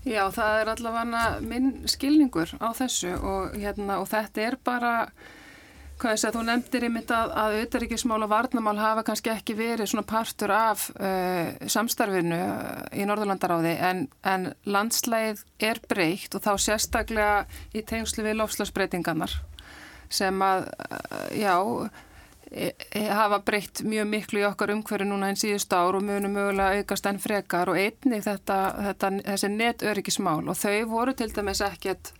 Já, 0.07 0.23
það 0.31 0.61
er 0.61 0.71
allavega 0.71 1.23
minn 1.43 1.73
skilningur 1.89 2.53
á 2.63 2.69
þessu 2.77 3.11
og, 3.19 3.57
hérna, 3.59 3.99
og 3.99 4.07
þetta 4.09 4.45
er 4.47 4.55
bara 4.63 4.93
Að 5.99 6.31
þú 6.31 6.41
nefndir 6.47 6.85
einmitt 6.87 7.09
að, 7.11 7.31
að 7.35 7.53
auðaríkismál 7.59 8.21
og 8.23 8.29
varnamál 8.31 8.77
hafa 8.79 9.01
kannski 9.03 9.33
ekki 9.33 9.55
verið 9.59 9.89
svona 9.91 10.05
partur 10.07 10.53
af 10.55 10.85
uh, 10.95 11.49
samstarfinu 11.67 12.37
í 12.95 13.07
Norðurlandaráði 13.07 13.73
en, 13.83 14.05
en 14.23 14.47
landslægið 14.63 15.43
er 15.59 15.81
breykt 15.91 16.37
og 16.39 16.45
þá 16.45 16.53
sérstaklega 16.63 17.33
í 17.75 17.83
tengslu 17.83 18.23
við 18.23 18.39
lofslagsbreytingarnar 18.39 19.35
sem 20.07 20.39
að, 20.39 20.69
uh, 20.87 21.25
já, 21.35 21.57
e, 22.47 22.71
e, 22.95 23.03
hafa 23.11 23.41
breykt 23.43 23.83
mjög 23.83 24.07
miklu 24.13 24.39
í 24.39 24.47
okkar 24.47 24.71
umhverju 24.77 25.09
núna 25.09 25.33
einn 25.33 25.41
síðust 25.41 25.75
ár 25.75 25.99
og 25.99 26.07
munum 26.07 26.31
mögulega 26.39 26.79
aukast 26.79 27.11
enn 27.11 27.19
frekar 27.19 27.73
og 27.73 27.81
einnig 27.81 28.23
þetta, 28.23 28.61
þetta, 28.87 29.11
þessi 29.27 29.51
netauðríkismál 29.57 30.47
og 30.47 30.63
þau 30.63 30.79
voru 30.95 31.17
til 31.19 31.27
dæmis 31.35 31.59
ekkert 31.67 32.13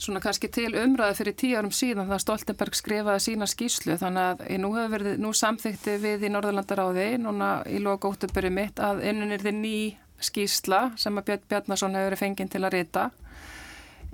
svona 0.00 0.20
kannski 0.24 0.48
til 0.52 0.70
umræði 0.80 1.16
fyrir 1.18 1.36
tíu 1.36 1.56
árum 1.58 1.72
síðan 1.74 2.08
það 2.08 2.22
Stoltenberg 2.24 2.76
skrifaði 2.78 3.24
sína 3.24 3.48
skýslu 3.50 3.98
þannig 4.00 4.44
að 4.44 4.60
nú 4.62 4.70
verið, 4.76 5.18
nú 5.20 5.32
samþykti 5.36 5.96
við 6.00 6.26
í 6.26 6.32
Norðurlandaráði, 6.32 7.08
núna 7.20 7.50
í 7.68 7.82
loka 7.84 8.08
óttuböru 8.08 8.52
mitt 8.54 8.80
að 8.80 9.04
innun 9.10 9.34
er 9.36 9.44
þið 9.44 9.58
ný 9.60 9.74
skýsla 10.20 10.80
sem 11.00 11.16
að 11.16 11.30
Björn 11.30 11.48
Bjarnason 11.48 11.96
hefur 11.96 12.10
verið 12.10 12.22
fenginn 12.22 12.52
til 12.52 12.64
að 12.64 12.76
rita 12.76 13.10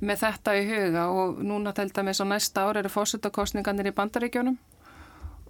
með 0.03 0.23
þetta 0.23 0.57
í 0.59 0.65
huga. 0.69 1.05
Og 1.11 1.43
núna 1.45 1.73
til 1.77 1.89
dæmis 1.95 2.21
á 2.23 2.27
næsta 2.27 2.67
ár 2.67 2.81
eru 2.81 2.93
fósittakostninganir 2.93 3.91
í 3.91 3.97
bandaríkjónum 3.97 4.59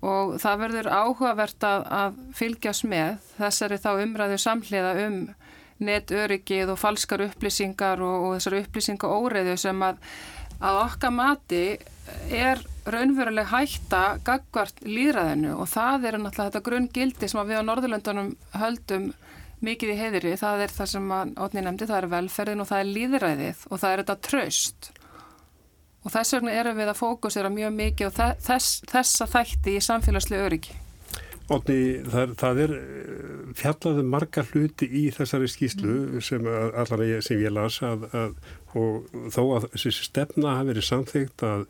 og 0.07 0.37
það 0.41 0.61
verður 0.61 0.89
áhugavert 0.93 1.65
að, 1.65 1.87
að 1.89 2.19
fylgjast 2.37 2.85
með 2.87 3.17
þessari 3.39 3.79
þá 3.81 3.91
umræðu 4.05 4.37
samhliða 4.39 4.93
um 5.07 5.21
netöryggið 5.83 6.73
og 6.73 6.81
falskar 6.81 7.27
upplýsingar 7.27 8.03
og, 8.05 8.17
og 8.29 8.35
þessar 8.37 8.59
upplýsinga 8.63 9.11
óreiðu 9.13 9.57
sem 9.61 9.85
að, 9.85 10.01
að 10.61 10.81
okkar 10.85 11.15
mati 11.15 11.65
er 12.33 12.63
raunveruleg 12.87 13.49
hætta 13.51 14.03
gagvart 14.25 14.85
líðræðinu 14.87 15.57
og 15.57 15.69
það 15.71 16.07
er 16.11 16.19
náttúrulega 16.21 16.51
þetta 16.51 16.67
grunngildi 16.69 17.31
sem 17.31 17.49
við 17.49 17.61
á 17.61 17.67
Norðurlöndunum 17.67 18.31
höldum 18.61 19.09
mikið 19.67 19.93
í 19.95 19.99
heiðri, 19.99 20.37
það 20.39 20.63
er 20.67 20.73
það 20.77 20.91
sem 20.93 21.13
átni 21.17 21.65
nefndi, 21.65 21.89
það 21.89 21.99
er 21.99 22.09
velferðin 22.13 22.63
og 22.63 22.69
það 22.71 22.83
er 22.83 22.91
líðræðið 22.93 23.67
og 23.71 23.83
það 23.83 23.93
er 23.93 24.03
þetta 24.03 24.19
tröst 24.29 24.91
og 26.07 26.13
þess 26.15 26.37
vegna 26.37 26.55
erum 26.55 26.79
við 26.79 26.93
að 26.93 27.01
fókusera 27.01 27.51
mjög 27.51 27.73
mikið 27.81 28.09
og 28.11 28.19
þess, 28.47 28.83
þessa 28.87 29.27
þætti 29.33 29.75
í 29.75 29.83
samfélagslega 29.83 30.47
öryggi. 30.47 30.77
Ótni, 31.47 32.03
það, 32.11 32.33
það 32.41 32.61
er 32.65 32.73
eh, 32.75 33.35
fjallaðu 33.55 34.03
marga 34.11 34.43
hluti 34.49 34.89
í 34.91 35.03
þessari 35.15 35.47
skýslu 35.51 35.93
mm. 35.93 36.23
sem 36.27 36.49
allar 36.51 37.05
ég, 37.07 37.21
sem 37.23 37.39
ég 37.39 37.55
las 37.55 37.79
að, 37.87 38.09
að, 38.11 38.33
og 38.75 39.07
þó 39.31 39.43
að 39.61 39.69
þessi 39.77 39.93
stefna 40.09 40.57
hafi 40.59 40.73
verið 40.73 40.89
samþygt 40.89 41.47
að, 41.47 41.63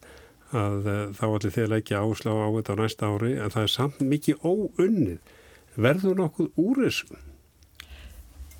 að 0.56 0.88
eh, 0.94 1.02
þá 1.18 1.24
allir 1.28 1.54
þeir 1.58 1.72
leikja 1.74 2.00
áslá 2.00 2.32
á 2.32 2.48
þetta 2.56 2.76
á 2.76 2.80
næsta 2.80 3.12
ári 3.12 3.34
en 3.36 3.52
það 3.52 3.66
er 3.66 3.74
samt 3.74 4.00
mikið 4.14 4.48
óunnið. 4.48 5.34
Verður 5.76 6.20
nokkuð 6.22 6.62
úr 6.62 6.84
þessu? 6.86 7.20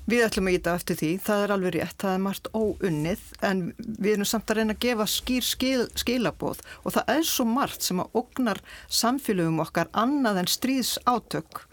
Við 0.07 0.23
ætlum 0.23 0.47
að 0.47 0.55
íta 0.55 0.73
eftir 0.77 0.95
því, 1.01 1.07
það 1.19 1.41
er 1.43 1.51
alveg 1.51 1.73
rétt, 1.75 1.95
það 1.99 2.13
er 2.13 2.21
margt 2.23 2.45
óunnið 2.55 3.23
en 3.43 3.63
við 3.83 4.13
erum 4.13 4.29
samt 4.29 4.51
að 4.53 4.61
reyna 4.61 4.75
að 4.77 4.85
gefa 4.85 5.07
skýr 5.11 5.43
skil, 5.43 5.81
skilabóð 5.99 6.61
og 6.83 6.95
það 6.95 7.11
er 7.11 7.25
svo 7.27 7.45
margt 7.49 7.83
sem 7.83 7.99
að 7.99 8.15
ognar 8.21 8.61
samfélögum 8.87 9.59
okkar 9.65 9.91
annað 9.91 10.39
en 10.43 10.49
stríðs 10.53 10.93
átök 11.03 11.65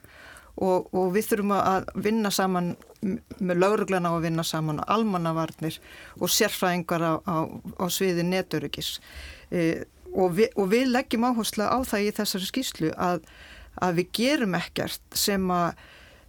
og, 0.58 0.90
og 0.90 1.14
við 1.14 1.30
þurfum 1.30 1.54
að 1.60 1.88
vinna 2.08 2.34
saman 2.34 2.74
með 3.38 3.62
lauruglan 3.62 4.10
á 4.10 4.12
að 4.16 4.26
vinna 4.26 4.44
saman 4.46 4.82
á 4.82 4.90
almannavarnir 4.96 5.78
og 6.18 6.34
sérfræðingar 6.34 7.06
á, 7.06 7.12
á, 7.22 7.36
á 7.78 7.84
sviði 7.86 8.26
neturugis 8.26 8.96
e, 9.54 9.84
og, 10.10 10.34
vi, 10.40 10.50
og 10.58 10.70
við 10.74 10.90
leggjum 10.90 11.30
áherslu 11.30 11.70
á 11.70 11.78
það 11.86 12.06
í 12.06 12.14
þessari 12.18 12.50
skýslu 12.50 12.94
að, 12.98 13.26
að 13.78 14.00
við 14.00 14.14
gerum 14.18 14.58
ekkert 14.58 15.04
sem 15.14 15.50
að 15.54 15.84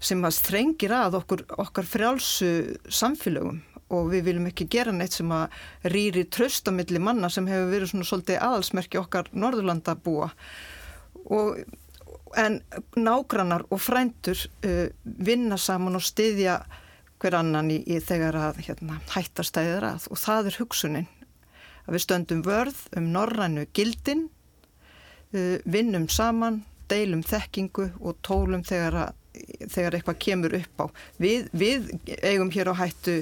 sem 0.05 0.21
að 0.25 0.37
strengir 0.37 0.93
að 0.95 1.19
okkur, 1.21 1.45
okkar 1.65 1.87
frjálsu 1.89 2.51
samfélögum. 2.85 3.63
Og 3.93 4.07
við 4.09 4.23
viljum 4.25 4.47
ekki 4.49 4.65
gera 4.73 4.93
neitt 4.93 5.13
sem 5.13 5.29
að 5.33 5.53
rýri 5.93 6.23
tröstamilli 6.33 6.99
manna 7.01 7.29
sem 7.29 7.45
hefur 7.49 7.69
verið 7.69 7.91
svona 7.91 8.07
svolítið 8.09 8.39
aðalsmerki 8.41 8.97
okkar 8.97 9.29
Norðurlanda 9.37 9.93
búa 10.01 10.31
og, 11.25 11.59
en 12.37 12.59
nágrannar 12.97 13.65
og 13.69 13.81
frændur 13.81 14.39
uh, 14.65 14.87
vinna 15.03 15.57
saman 15.61 15.97
og 15.97 16.03
styðja 16.03 16.59
hver 17.21 17.37
annan 17.39 17.69
í, 17.71 17.79
í 17.87 17.99
þegar 18.03 18.37
að 18.49 18.63
hérna, 18.65 18.99
hættastæðir 19.13 19.85
að. 19.87 20.07
Og 20.11 20.19
það 20.19 20.49
er 20.49 20.59
hugsunin 20.61 21.07
að 21.85 21.95
við 21.95 22.05
stöndum 22.07 22.41
vörð 22.45 22.81
um 22.97 23.11
norrannu 23.13 23.67
gildin 23.77 24.27
uh, 25.33 25.57
vinnum 25.63 26.09
saman, 26.09 26.63
deilum 26.89 27.23
þekkingu 27.25 27.91
og 28.01 28.19
tólum 28.25 28.65
þegar 28.65 28.99
að 29.05 29.21
þegar 29.71 29.97
eitthvað 29.97 30.21
kemur 30.25 30.55
upp 30.57 30.81
á. 30.81 30.85
Við, 31.21 31.49
við 31.55 31.91
eigum 32.21 32.51
hér 32.53 32.71
á 32.71 32.75
hættu 32.81 33.21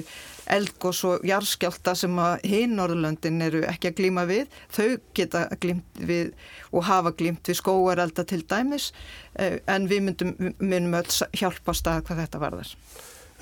eldgós 0.50 1.00
og 1.08 1.24
jarskjálta 1.24 1.94
sem 1.96 2.18
að 2.20 2.44
hinn 2.50 2.74
Norðurlöndin 2.78 3.40
eru 3.44 3.62
ekki 3.68 3.90
að 3.90 3.98
glíma 4.00 4.26
við. 4.28 4.52
Þau 4.74 4.98
geta 5.16 5.46
glímt 5.60 6.02
við 6.10 6.34
og 6.72 6.86
hafa 6.88 7.14
glímt 7.16 7.48
við 7.48 7.60
skóarelda 7.60 8.26
til 8.28 8.42
dæmis 8.48 8.90
eh, 9.38 9.60
en 9.70 9.88
við 9.90 10.06
myndum, 10.08 10.36
myndum 10.58 11.00
öll 11.00 11.18
hjálpast 11.40 11.88
að 11.90 12.04
hvað 12.08 12.24
þetta 12.24 12.42
varðar. 12.42 12.74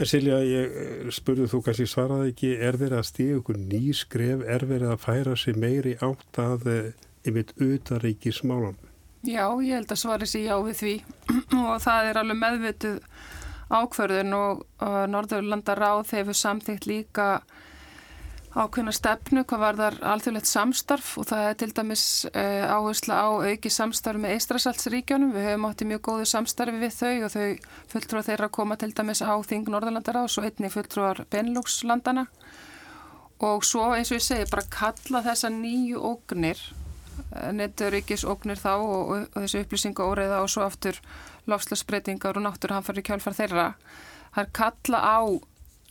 Silja, 0.03 0.39
ég 0.47 0.79
eh, 0.83 1.11
spurðu 1.15 1.51
þú 1.51 1.63
kannski 1.67 1.89
svaraði 1.91 2.33
ekki, 2.33 2.55
er 2.59 2.79
verið 2.81 3.01
að 3.01 3.09
stíða 3.11 3.41
ykkur 3.41 3.61
ný 3.67 3.83
skref, 3.97 4.47
er 4.47 4.67
verið 4.71 4.95
að 4.95 5.03
færa 5.03 5.37
sig 5.39 5.59
meiri 5.59 5.99
átt 6.03 6.43
að 6.43 6.71
yfir 7.27 7.53
utaríkismálanum? 7.59 8.92
Já, 9.23 9.47
ég 9.63 9.77
held 9.77 9.93
að 9.95 10.01
svari 10.01 10.27
sér 10.27 10.49
já 10.49 10.57
við 10.67 10.79
því 10.81 10.95
og 11.63 11.77
það 11.85 12.09
er 12.11 12.19
alveg 12.19 12.39
meðvituð 12.41 12.97
ákverðin 13.73 14.35
og, 14.35 14.65
og 14.83 14.97
Norðurlanda 15.13 15.77
ráð 15.79 16.11
hefur 16.17 16.37
samþýtt 16.37 16.89
líka 16.91 17.29
ákveðna 18.53 18.93
stefnu 18.93 19.45
hvað 19.49 19.63
var 19.63 19.79
þar 19.79 19.99
alþjóðlegt 20.11 20.51
samstarf 20.51 21.13
og 21.23 21.29
það 21.31 21.47
er 21.47 21.55
til 21.63 21.71
dæmis 21.79 22.05
uh, 22.35 22.67
áhersla 22.75 23.21
á 23.25 23.29
auki 23.47 23.73
samstarf 23.73 24.21
með 24.21 24.35
Eistrasaltsríkjónum. 24.37 25.33
Við 25.33 25.49
höfum 25.49 25.71
átti 25.71 25.89
mjög 25.89 26.03
góðu 26.11 26.29
samstarfi 26.29 26.83
við 26.83 26.99
þau 26.99 27.15
og 27.15 27.33
þau 27.33 27.47
fulltrúar 27.95 28.29
þeirra 28.29 28.51
að 28.51 28.57
koma 28.59 28.81
til 28.83 28.91
dæmis 28.93 29.25
á 29.25 29.33
Þing 29.47 29.73
Norðurlandaráðs 29.73 30.37
og 30.43 30.51
einni 30.51 30.75
fulltrúar 30.75 31.25
Benelux-landana 31.33 32.27
og 33.43 33.65
svo 33.67 33.89
eins 33.95 34.13
og 34.13 34.21
ég 34.21 34.27
segi 34.27 34.51
bara 34.51 34.69
kalla 34.71 35.25
þessa 35.25 35.49
nýju 35.55 36.03
ógnir 36.13 36.61
neturrikisóknir 37.57 38.61
þá 38.61 38.73
og, 38.75 39.13
og 39.13 39.39
þessu 39.39 39.63
upplýsingu 39.63 40.05
óreiða 40.05 40.43
og 40.43 40.51
svo 40.53 40.67
aftur 40.67 40.99
lofslagsbreytingar 41.51 42.39
og 42.39 42.47
náttúruhanfari 42.47 43.05
kjálfar 43.07 43.37
þeirra. 43.39 43.71
Það 44.35 44.45
er 44.45 44.53
kalla 44.59 45.01
á 45.03 45.19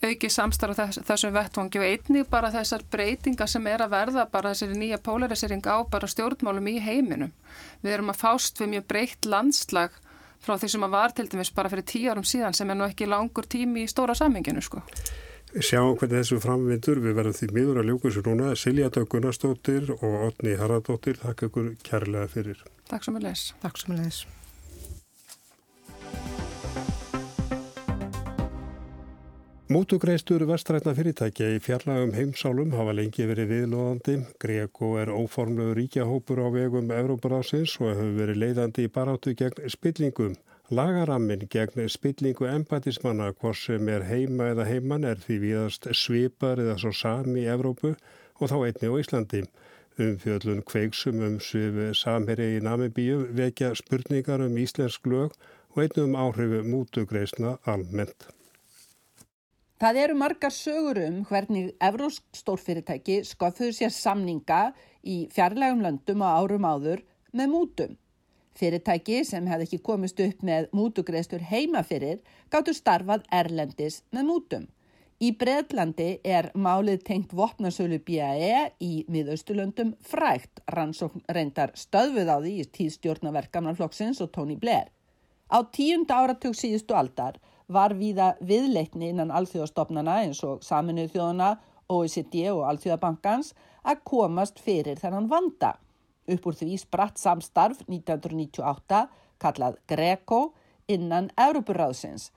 auki 0.02 0.30
samstarf 0.34 0.80
þess, 0.80 1.02
þessum 1.06 1.34
vettvangi 1.36 1.82
og 1.82 1.86
einnig 1.86 2.30
bara 2.30 2.50
þessar 2.54 2.86
breytingar 2.94 3.50
sem 3.52 3.68
er 3.70 3.84
að 3.86 3.94
verða 3.94 4.26
bara 4.32 4.54
þessari 4.54 4.80
nýja 4.80 5.02
polarisering 5.04 5.66
á 5.70 5.78
bara 5.86 6.10
stjórnmálum 6.10 6.72
í 6.72 6.80
heiminum. 6.82 7.34
Við 7.84 7.98
erum 7.98 8.14
að 8.14 8.22
fást 8.24 8.62
við 8.62 8.74
mjög 8.76 8.88
breytt 8.90 9.30
landslag 9.30 9.98
frá 10.42 10.56
því 10.58 10.72
sem 10.74 10.88
að 10.88 10.96
var 10.96 11.14
til 11.14 11.28
dæmis 11.30 11.54
bara 11.54 11.70
fyrir 11.70 11.86
tíu 11.86 12.10
árum 12.10 12.26
síðan 12.26 12.58
sem 12.58 12.70
er 12.70 12.80
nú 12.80 12.88
ekki 12.88 13.10
langur 13.10 13.46
tími 13.46 13.86
í 13.86 13.92
stóra 13.92 14.18
saminginu 14.18 14.64
sko 14.66 14.82
sjáum 15.60 15.98
hvernig 16.00 16.22
þessu 16.22 16.42
framvindur. 16.44 17.02
Við 17.04 17.18
verðum 17.20 17.38
því 17.40 17.50
miður 17.56 17.82
að 17.82 17.90
ljúka 17.92 18.10
þessu 18.10 18.26
núna. 18.28 18.52
Silja 18.56 18.92
Döggunarstóttir 18.96 19.96
og 19.98 20.20
Otni 20.28 20.58
Haraldóttir, 20.60 21.20
þakka 21.24 21.50
ykkur 21.52 21.74
kærlega 21.88 22.30
fyrir. 22.32 22.62
Takk 22.92 23.08
svo 23.08 23.16
með 23.18 23.32
leis. 23.32 23.50
Takk 23.64 23.82
svo 23.82 23.94
með 23.94 24.06
leis. 24.06 24.24
Mútugreistur 29.72 30.44
vestrætna 30.50 30.92
fyrirtækja 30.98 31.46
í 31.56 31.60
fjarlagum 31.64 32.10
heimsálum 32.12 32.74
hafa 32.76 32.92
lengi 32.98 33.24
verið 33.30 33.54
viðlóðandi. 33.54 34.16
Greko 34.44 34.98
er 35.00 35.14
óformlegu 35.16 35.78
ríkjahópur 35.78 36.42
á 36.44 36.48
vegum 36.52 36.92
Európarásins 36.92 37.78
og 37.80 37.94
hefur 37.94 38.18
verið 38.18 38.42
leiðandi 38.42 38.84
í 38.84 38.92
baráttu 38.92 39.32
gegn 39.40 39.72
spillingum. 39.72 40.36
Lagarammin 40.72 41.42
gegn 41.52 41.90
spillingu 41.92 42.46
empatismanna 42.48 43.26
hvort 43.42 43.58
sem 43.60 43.90
er 43.92 44.06
heima 44.08 44.46
eða 44.54 44.64
heiman 44.70 45.04
er 45.04 45.18
því 45.20 45.36
viðast 45.42 45.88
svipar 46.00 46.62
eða 46.64 46.78
svo 46.80 46.92
sami 46.96 47.42
í 47.42 47.50
Evrópu 47.52 47.90
og 47.92 48.46
þá 48.48 48.54
einni 48.56 48.88
á 48.88 48.94
Íslandi. 49.02 49.42
Umfjöldun 50.00 50.62
kveiksum 50.64 51.20
um 51.28 51.34
svifu 51.44 51.90
samherri 52.02 52.46
í 52.54 52.62
Namibíu 52.64 53.18
vekja 53.36 53.74
spurningar 53.76 54.46
um 54.46 54.56
íslensk 54.64 55.10
lög 55.12 55.36
og 55.76 55.82
einnig 55.84 56.06
um 56.06 56.16
áhrifu 56.16 56.62
mútugreisna 56.64 57.58
almennt. 57.68 58.30
Það 59.84 60.00
eru 60.06 60.16
margar 60.24 60.56
sögur 60.56 61.02
um 61.04 61.26
hvernig 61.28 61.74
Evrósk 61.84 62.24
stórfyrirtæki 62.32 63.26
sköffuðu 63.28 63.76
sér 63.76 63.92
samninga 63.92 64.70
í 65.04 65.26
fjarlægum 65.36 65.84
löndum 65.84 66.24
á 66.24 66.40
árum 66.40 66.64
áður 66.64 67.04
með 67.36 67.54
mútum. 67.58 68.00
Fyrirtæki 68.60 69.22
sem 69.28 69.48
hefði 69.48 69.68
ekki 69.68 69.82
komist 69.86 70.20
upp 70.24 70.44
með 70.46 70.68
mútugreðstur 70.76 71.44
heima 71.52 71.84
fyrir 71.88 72.20
gáttu 72.52 72.74
starfað 72.76 73.24
erlendis 73.32 74.02
með 74.12 74.28
mútum. 74.28 74.70
Í 75.22 75.30
Breðlandi 75.38 76.16
er 76.26 76.48
málið 76.58 77.04
tengt 77.06 77.34
vopnasölu 77.38 78.00
BAE 78.02 78.72
í 78.82 79.04
miðaustulöndum 79.14 79.94
frægt 80.02 80.64
rannsókn 80.76 81.22
reyndar 81.30 81.76
stöðvuð 81.78 82.32
á 82.34 82.38
því 82.42 82.54
í 82.58 82.66
tíðstjórnaverkamannflokksins 82.78 84.24
og 84.26 84.32
Tony 84.34 84.58
Blair. 84.58 84.90
Á 85.54 85.62
tíunda 85.70 86.18
áratug 86.24 86.58
síðustu 86.58 86.98
aldar 86.98 87.38
var 87.72 87.94
viða 88.00 88.34
viðleitni 88.42 89.12
innan 89.12 89.32
alþjóðastofnana 89.36 90.18
eins 90.24 90.42
og 90.48 90.66
Saminuð 90.66 91.14
þjóðana, 91.14 91.54
OECD 91.92 92.48
og 92.56 92.66
Alþjóðabankans 92.72 93.54
að 93.86 94.04
komast 94.08 94.60
fyrir 94.64 94.98
þennan 95.00 95.30
vanda. 95.30 95.76
Upp 96.32 96.48
úr 96.48 96.56
því 96.56 96.78
spratt 96.80 97.20
samstarf 97.20 97.82
1998 97.88 99.02
kallað 99.42 99.78
Greco 99.90 100.42
innan 100.88 101.32
Európuráðsins. 101.40 102.30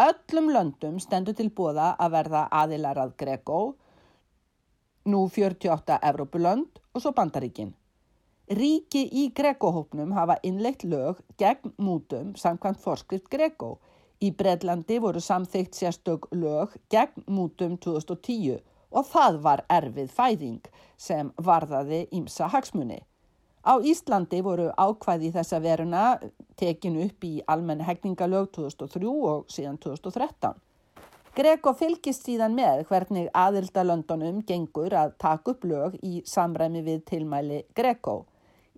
Öllum 0.00 0.48
löndum 0.54 0.98
stendur 1.00 1.36
til 1.36 1.50
bóða 1.52 1.92
að 2.00 2.14
verða 2.16 2.46
aðilarað 2.62 3.12
Greco, 3.20 3.60
nú 5.04 5.26
48 5.28 5.98
Európulönd 6.08 6.80
og 6.94 7.02
svo 7.02 7.12
Bandaríkin. 7.12 7.74
Ríki 8.52 9.04
í 9.06 9.28
Greco-hópnum 9.36 10.12
hafa 10.16 10.38
innleitt 10.42 10.82
lög 10.84 11.20
gegn 11.38 11.74
mútum 11.78 12.34
samkvæmt 12.36 12.80
forskrift 12.82 13.30
Greco. 13.30 13.78
Í 14.22 14.30
Bredlandi 14.36 14.98
voru 15.02 15.20
samþygt 15.20 15.78
sérstök 15.78 16.28
lög 16.32 16.74
gegn 16.90 17.24
mútum 17.26 17.78
2010 17.78 18.60
og 18.92 19.08
það 19.08 19.38
var 19.46 19.64
erfið 19.72 20.12
fæðing 20.12 20.68
sem 20.96 21.32
varðaði 21.36 22.06
ímsa 22.12 22.50
hagsmunni. 22.52 23.00
Á 23.62 23.78
Íslandi 23.78 24.40
voru 24.42 24.72
ákvæði 24.74 25.28
þessa 25.36 25.60
veruna 25.62 26.02
tekinu 26.58 27.04
upp 27.06 27.22
í 27.22 27.36
almenni 27.46 27.86
hegningalög 27.86 28.48
2003 28.56 29.06
og 29.06 29.44
síðan 29.54 29.78
2013. 29.78 30.56
Greko 31.32 31.72
fylgist 31.78 32.26
síðan 32.26 32.56
með 32.58 32.82
hvernig 32.90 33.30
aðildalöndunum 33.38 34.42
gengur 34.48 34.92
að 34.98 35.14
taka 35.22 35.54
upp 35.54 35.62
lög 35.64 35.94
í 36.02 36.24
samræmi 36.26 36.82
við 36.82 37.06
tilmæli 37.08 37.62
Greko. 37.78 38.24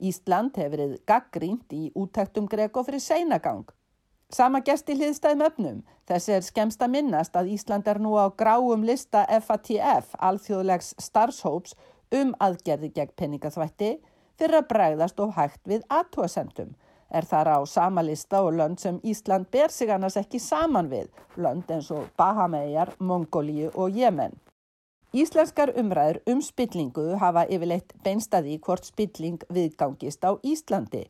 Ísland 0.04 0.60
hefur 0.60 0.76
verið 0.76 0.94
gaggrínt 1.08 1.72
í 1.72 1.88
útæktum 1.96 2.46
Greko 2.50 2.84
fyrir 2.84 3.00
seinagang. 3.00 3.64
Sama 4.28 4.60
gest 4.66 4.88
í 4.92 4.98
hliðstæðum 4.98 5.48
öfnum. 5.48 5.82
Þessi 6.04 6.36
er 6.36 6.44
skemst 6.44 6.82
að 6.84 6.92
minnast 6.98 7.36
að 7.38 7.54
Ísland 7.56 7.88
er 7.88 8.02
nú 8.02 8.18
á 8.20 8.28
gráum 8.28 8.84
lista 8.84 9.24
FATF, 9.24 10.12
alþjóðlegs 10.20 10.92
starfshóps, 11.00 11.72
um 12.12 12.36
aðgerði 12.42 12.92
gegn 12.92 13.16
penningaþvætti 13.16 13.96
fyrir 14.38 14.60
að 14.60 14.70
bregðast 14.72 15.20
og 15.20 15.34
hægt 15.38 15.62
við 15.68 15.84
aðtóasendum. 15.88 16.74
Er 17.14 17.26
þar 17.30 17.50
á 17.54 17.58
sama 17.70 18.02
lista 18.02 18.40
og 18.42 18.56
lönd 18.58 18.80
sem 18.82 18.98
Ísland 19.06 19.46
ber 19.52 19.70
sig 19.70 19.90
annars 19.90 20.16
ekki 20.18 20.40
saman 20.42 20.88
við, 20.90 21.10
lönd 21.36 21.70
eins 21.70 21.90
og 21.94 22.08
Bahamegar, 22.18 22.94
Mongóliu 22.98 23.70
og 23.74 23.94
Jemen. 23.94 24.34
Íslenskar 25.14 25.70
umræður 25.78 26.18
um 26.26 26.40
spillingu 26.42 27.04
hafa 27.20 27.44
yfirleitt 27.46 27.92
beinstaði 28.02 28.56
hvort 28.58 28.88
spilling 28.88 29.44
viðgangist 29.46 30.26
á 30.26 30.34
Íslandi. 30.42 31.04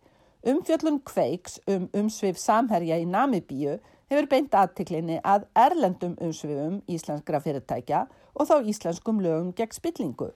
Umfjöllun 0.45 0.99
kveiks 1.09 1.57
um 1.73 1.87
umsvið 1.97 2.37
samherja 2.37 2.99
í 3.01 3.07
Namibíu 3.09 3.79
hefur 4.13 4.29
beint 4.29 4.53
aðtiklinni 4.53 5.23
að 5.25 5.47
erlendum 5.57 6.19
umsviðum 6.21 6.83
íslenskra 6.85 7.41
fyrirtækja 7.41 8.05
og 8.35 8.51
þá 8.51 8.69
íslenskum 8.69 9.25
lögum 9.25 9.55
gegn 9.57 9.73
spillingu. 9.73 10.35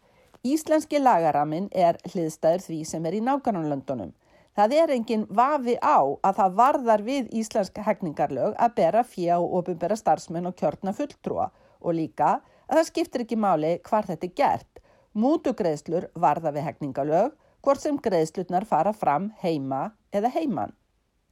Íslenski 0.49 1.01
lagaramin 1.03 1.67
er 1.75 1.99
hliðstæður 2.09 2.63
því 2.65 2.79
sem 2.87 3.07
er 3.09 3.17
í 3.19 3.21
nákvæmlandunum. 3.27 4.13
Það 4.59 4.75
er 4.81 4.93
engin 4.95 5.25
vafi 5.39 5.75
á 5.79 5.99
að 6.03 6.39
það 6.39 6.55
varðar 6.61 7.03
við 7.07 7.29
íslensk 7.41 7.81
hegningarlög 7.87 8.57
að 8.57 8.75
bera 8.79 9.03
fjá 9.07 9.35
og 9.37 9.53
ofinbera 9.61 9.99
starfsmenn 9.99 10.49
og 10.51 10.57
kjörna 10.59 10.95
fulltrúa 10.97 11.51
og 11.79 11.95
líka 11.95 12.31
að 12.67 12.81
það 12.81 12.89
skiptir 12.89 13.25
ekki 13.25 13.39
máli 13.39 13.75
hvar 13.87 14.09
þetta 14.09 14.27
er 14.27 14.35
gert. 14.41 14.83
Mútugreðslur 15.15 16.09
varða 16.15 16.55
við 16.57 16.67
hegningarlög 16.71 17.37
hvort 17.63 17.85
sem 17.85 18.01
greiðslutnar 18.03 18.67
fara 18.67 18.95
fram 18.97 19.31
heima 19.43 19.93
eða 20.15 20.33
heiman. 20.35 20.75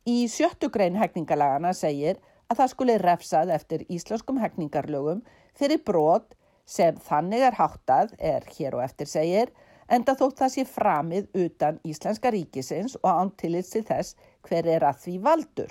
Í 0.06 0.28
sjöttu 0.30 0.70
grein 0.70 0.98
hegningalagana 1.00 1.72
segir 1.74 2.20
að 2.46 2.60
það 2.60 2.72
skuli 2.74 2.98
refsað 3.02 3.54
eftir 3.54 3.86
íslenskum 3.90 4.38
hegningarlögum 4.42 5.24
fyrir 5.56 5.82
brot 5.82 6.35
sem 6.66 6.98
þannig 7.08 7.46
er 7.46 7.56
háttað, 7.56 8.12
er 8.18 8.44
hér 8.56 8.76
og 8.76 8.84
eftir 8.84 9.10
segir, 9.10 9.52
enda 9.88 10.16
þótt 10.18 10.42
það 10.42 10.52
sé 10.54 10.64
framið 10.66 11.28
utan 11.46 11.78
Íslenska 11.86 12.32
ríkisins 12.34 12.96
og 13.02 13.10
án 13.10 13.30
tilits 13.38 13.70
til 13.74 13.84
þess 13.86 14.16
hver 14.48 14.66
er 14.66 14.86
að 14.86 15.04
því 15.04 15.18
valdur. 15.22 15.70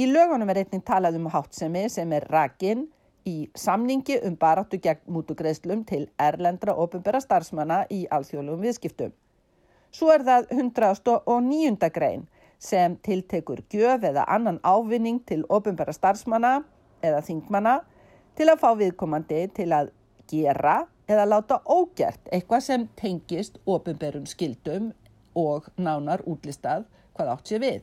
Í 0.00 0.06
lögunum 0.08 0.48
er 0.48 0.62
einnig 0.62 0.86
talað 0.88 1.18
um 1.18 1.28
háttsemi 1.28 1.84
sem 1.92 2.12
er 2.16 2.24
rakin 2.32 2.86
í 3.28 3.50
samningi 3.58 4.16
um 4.24 4.36
baráttu 4.40 4.80
gegn 4.80 5.02
mútugreðslum 5.12 5.84
til 5.84 6.06
erlendra 6.16 6.72
ofinbæra 6.72 7.20
starfsmanna 7.20 7.82
í 7.92 8.06
alþjóðlum 8.08 8.62
viðskiptum. 8.64 9.12
Svo 9.92 10.12
er 10.14 10.24
það 10.24 10.48
109. 10.56 11.90
grein 11.92 12.24
sem 12.60 12.96
tiltekur 13.04 13.60
gjöf 13.72 14.04
eða 14.06 14.24
annan 14.28 14.60
ávinning 14.64 15.20
til 15.26 15.42
ofinbæra 15.48 15.92
starfsmanna 15.92 16.60
eða 17.04 17.20
þingmanna 17.26 17.80
til 18.40 18.48
að 18.48 18.60
fá 18.62 18.70
viðkomandi 18.72 19.40
til 19.52 19.68
að 19.76 19.90
gera 20.30 20.78
eða 21.10 21.26
láta 21.28 21.58
ógert 21.68 22.30
eitthvað 22.32 22.62
sem 22.64 22.86
tengist 22.96 23.58
ofinbærum 23.68 24.24
skildum 24.30 24.86
og 25.36 25.66
nánar 25.76 26.22
útlistað 26.24 26.86
hvað 27.18 27.32
átt 27.34 27.50
sé 27.50 27.58
við. 27.60 27.82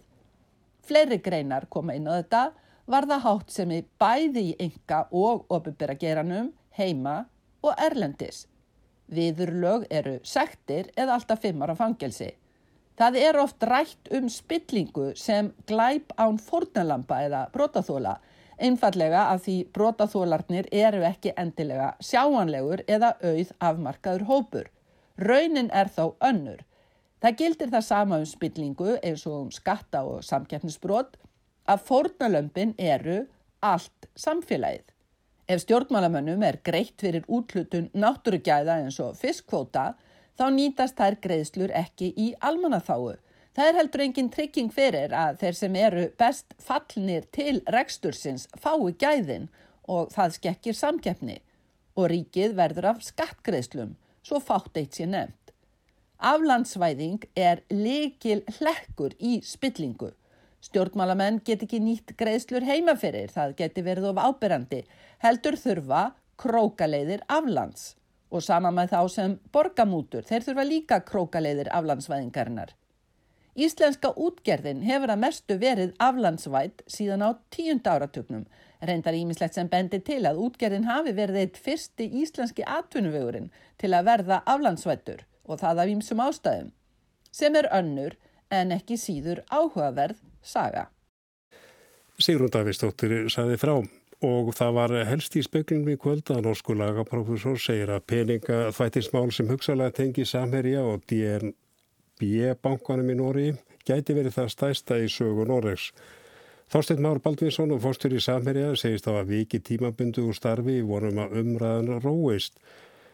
Fleiri 0.81 1.19
greinar 1.21 1.67
koma 1.69 1.93
inn 1.93 2.09
á 2.09 2.17
þetta 2.17 2.41
var 2.89 3.05
það 3.05 3.23
hátt 3.27 3.53
sem 3.53 3.73
er 3.75 3.85
bæði 4.01 4.43
í 4.47 4.55
enga 4.65 5.03
og 5.11 5.45
ofinbæra 5.53 5.93
geranum, 6.01 6.49
heima 6.73 7.27
og 7.61 7.77
erlendis. 7.77 8.47
Viðurlög 9.13 9.85
eru 9.93 10.17
sektir 10.25 10.89
eða 10.97 11.19
alltaf 11.19 11.43
fimmar 11.45 11.75
af 11.75 11.83
fangelsi. 11.83 12.31
Það 12.97 13.19
er 13.21 13.37
oft 13.43 13.61
rætt 13.61 14.09
um 14.17 14.25
spillingu 14.25 15.11
sem 15.13 15.53
glæp 15.69 16.17
án 16.17 16.41
fórnalampa 16.41 17.21
eða 17.27 17.45
brotaþóla, 17.53 18.17
einfallega 18.57 19.27
af 19.33 19.43
því 19.45 19.57
brotaþólarnir 19.75 20.67
eru 20.71 21.03
ekki 21.07 21.33
endilega 21.37 21.93
sjáanlegur 22.03 22.83
eða 22.87 23.13
auð 23.21 23.53
afmarkaður 23.69 24.25
hópur. 24.29 24.67
Raunin 25.17 25.69
er 25.73 25.89
þó 25.93 26.15
önnur. 26.23 26.63
Það 27.21 27.37
gildir 27.37 27.71
það 27.73 27.87
sama 27.87 28.19
um 28.21 28.27
spillingu 28.29 28.97
eins 29.01 29.25
og 29.25 29.39
um 29.45 29.51
skatta 29.51 30.03
og 30.05 30.21
samkeppnisbrot 30.25 31.17
að 31.67 31.83
fórnalömpin 31.87 32.75
eru 32.77 33.23
allt 33.65 34.09
samfélagið. 34.15 34.85
Ef 35.47 35.63
stjórnmálamönnum 35.63 36.43
er 36.43 36.59
greitt 36.63 36.99
fyrir 37.01 37.25
útlutun 37.27 37.87
náttúrugæða 37.95 38.81
eins 38.81 38.99
og 38.99 39.15
fiskkvóta 39.17 39.93
þá 40.37 40.45
nýtast 40.53 40.97
þær 40.99 41.17
greiðslur 41.23 41.73
ekki 41.73 42.11
í 42.13 42.33
almannaþáu. 42.43 43.15
Það 43.57 43.71
er 43.71 43.77
heldur 43.79 44.01
engin 44.03 44.27
trygging 44.29 44.67
fyrir 44.69 45.13
að 45.17 45.39
þeir 45.41 45.55
sem 45.57 45.75
eru 45.81 46.01
best 46.21 46.51
fallnir 46.61 47.23
til 47.33 47.55
rekstursins 47.73 48.43
fái 48.53 48.91
gæðin 49.01 49.47
og 49.89 50.11
það 50.13 50.35
skekkir 50.35 50.77
samkeppni 50.77 51.39
og 51.97 52.11
ríkið 52.11 52.53
verður 52.59 52.91
af 52.91 53.01
skattgreðslum, 53.07 53.95
svo 54.21 54.37
fátt 54.37 54.77
eitt 54.77 54.99
sér 54.99 55.09
nefnt. 55.09 55.55
Aflandsvæðing 56.21 57.25
er 57.33 57.65
likil 57.73 58.43
hlekkur 58.59 59.17
í 59.17 59.39
spillingu. 59.41 60.11
Stjórnmálamenn 60.61 61.41
get 61.41 61.65
ekki 61.65 61.81
nýtt 61.81 62.13
greiðslur 62.17 62.61
heimaferir, 62.61 63.33
það 63.33 63.57
geti 63.57 63.81
verið 63.89 64.11
of 64.11 64.21
ábyrrandi, 64.21 64.83
heldur 65.25 65.57
þurfa 65.57 66.11
krókaleiðir 66.37 67.25
aflands 67.25 67.95
og 68.29 68.45
sama 68.45 68.69
með 68.69 68.93
þá 68.93 69.01
sem 69.09 69.39
borgamútur, 69.49 70.21
þeir 70.21 70.45
þurfa 70.45 70.73
líka 70.75 71.05
krókaleiðir 71.09 71.73
aflandsvæðingarinnar. 71.73 72.77
Íslenska 73.57 74.11
útgerðin 74.13 74.83
hefur 74.85 75.09
að 75.09 75.21
mestu 75.23 75.55
verið 75.57 75.95
aflandsvætt 76.03 76.83
síðan 76.93 77.23
á 77.25 77.29
tíund 77.49 77.87
áratögnum, 77.89 78.43
reyndar 78.85 79.17
ímislegt 79.17 79.57
sem 79.57 79.69
bendi 79.71 79.97
til 80.05 80.19
að 80.29 80.43
útgerðin 80.45 80.85
hafi 80.85 81.15
verið 81.17 81.39
eitt 81.41 81.57
fyrsti 81.57 82.05
íslenski 82.21 82.67
atvinnuvegurinn 82.69 83.49
til 83.81 83.91
að 83.97 84.11
verða 84.11 84.39
aflandsvættur 84.45 85.25
og 85.49 85.57
það 85.63 85.81
af 85.81 85.93
ímsum 85.95 86.21
ástæðum, 86.21 86.71
sem 87.33 87.57
er 87.57 87.71
önnur 87.73 88.19
en 88.53 88.77
ekki 88.77 88.99
síður 89.01 89.41
áhugaverð 89.49 90.21
saga. 90.45 90.91
Sigrun 92.21 92.53
Davíðsdóttir 92.53 93.23
saði 93.33 93.57
frá 93.57 93.79
og 94.21 94.53
það 94.57 94.73
var 94.77 94.99
helst 95.09 95.33
í 95.37 95.41
speklingum 95.45 95.95
í 95.95 96.01
kvöld 96.01 96.29
að 96.33 96.45
norsku 96.45 96.77
lagaprofessor 96.77 97.57
segir 97.61 97.89
að 97.89 98.05
peninga 98.05 98.67
þvættismál 98.69 99.31
sem 99.33 99.49
hugsalega 99.49 99.97
tengi 99.97 100.25
Samherja 100.29 100.85
og 100.85 101.05
DNB 101.09 101.66
bankanum 102.61 103.11
í 103.13 103.15
Nóri 103.17 103.49
gæti 103.87 104.15
verið 104.17 104.35
það 104.37 104.49
stæsta 104.53 104.97
í 104.99 105.07
sögu 105.11 105.45
Noregs. 105.47 105.91
Þorstein 106.67 106.99
Már 106.99 107.21
Baldvinsson 107.23 107.71
og 107.71 107.79
fórstur 107.85 108.11
í 108.17 108.19
Samherja 108.19 108.73
segist 108.75 109.07
að 109.07 109.29
viki 109.29 109.61
tímabundu 109.63 110.25
úr 110.27 110.35
starfi 110.35 110.81
vorum 110.83 111.21
að 111.23 111.37
umræðan 111.41 112.01
róist. 112.03 112.57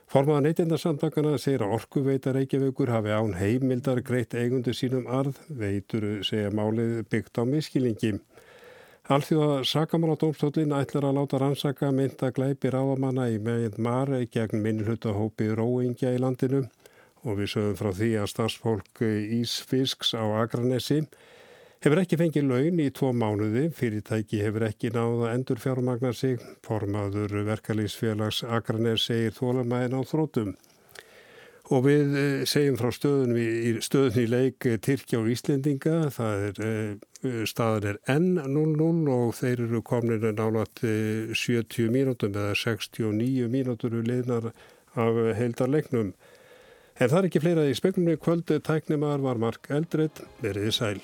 Formaða 0.10 0.48
neytindarsamtakana 0.48 1.38
segir 1.38 1.64
að 1.66 1.76
orkuveita 1.78 2.34
Reykjavíkur 2.34 2.90
hafi 2.90 3.14
án 3.14 3.36
heimildar 3.38 4.02
greitt 4.02 4.34
eigundu 4.34 4.74
sínum 4.74 5.06
arð, 5.06 5.38
veitur 5.50 6.24
segja 6.26 6.50
málið 6.50 7.04
byggt 7.12 7.38
á 7.38 7.44
miskilingi. 7.46 8.16
Alþjóða 9.14 9.64
sakamáladómstólinn 9.68 10.74
ætlar 10.78 11.10
að 11.10 11.18
láta 11.20 11.40
rannsaka 11.42 11.92
mynda 11.92 12.32
glæpi 12.34 12.72
ráðamanna 12.74 13.28
í 13.30 13.38
meginn 13.38 13.82
mar 13.84 14.10
gegn 14.32 14.64
minnhlutahópi 14.64 15.50
róingja 15.58 16.14
í 16.16 16.22
landinu 16.24 16.66
og 17.24 17.40
við 17.40 17.54
sögum 17.56 17.78
frá 17.80 17.92
því 17.96 18.10
að 18.22 18.32
stafsfólk 18.34 19.04
Ísfisks 19.40 20.14
á 20.16 20.24
Akranesi 20.44 21.04
hefur 21.84 22.00
ekki 22.00 22.20
fengið 22.20 22.46
laun 22.48 22.80
í 22.80 22.90
tvo 22.96 23.10
mánuði, 23.12 23.66
fyrirtæki 23.76 24.40
hefur 24.40 24.68
ekki 24.70 24.94
náða 24.96 25.34
endur 25.36 25.60
fjármagnar 25.60 26.16
sig, 26.16 26.38
formaður 26.64 27.42
verkalýsfélags 27.50 28.44
Akranes 28.48 29.10
segir 29.10 29.36
þólamæðin 29.36 29.98
á 30.00 30.02
þrótum. 30.08 30.54
Og 31.72 31.86
við 31.86 32.16
eh, 32.20 32.42
segjum 32.48 32.76
frá 32.80 32.90
stöðun 32.92 33.80
stöðun 33.84 34.20
í 34.20 34.26
leik 34.28 34.66
eh, 34.68 34.78
Tyrkja 34.84 35.22
og 35.22 35.30
Íslendinga, 35.32 35.96
er, 36.12 36.60
eh, 36.60 37.44
staðan 37.48 37.94
er 37.94 38.00
N00 38.12 39.12
og 39.12 39.32
þeir 39.38 39.64
eru 39.70 39.82
komin 39.84 40.24
nálat 40.36 40.84
70 40.84 41.88
mínútum 41.92 42.36
eða 42.36 42.56
69 42.60 43.48
mínútur 43.52 43.96
við 43.96 44.12
liðnar 44.12 44.52
af 45.00 45.20
heildarleiknum. 45.40 46.12
En 47.02 47.10
það 47.10 47.20
er 47.20 47.28
ekki 47.30 47.42
fleira 47.42 47.66
í 47.66 47.76
speklunni 47.78 48.20
kvöldu 48.22 48.60
tæknumar 48.62 49.24
var 49.24 49.42
Mark 49.42 49.70
Eldred, 49.74 50.26
veriði 50.44 50.74
sæl. 50.76 51.00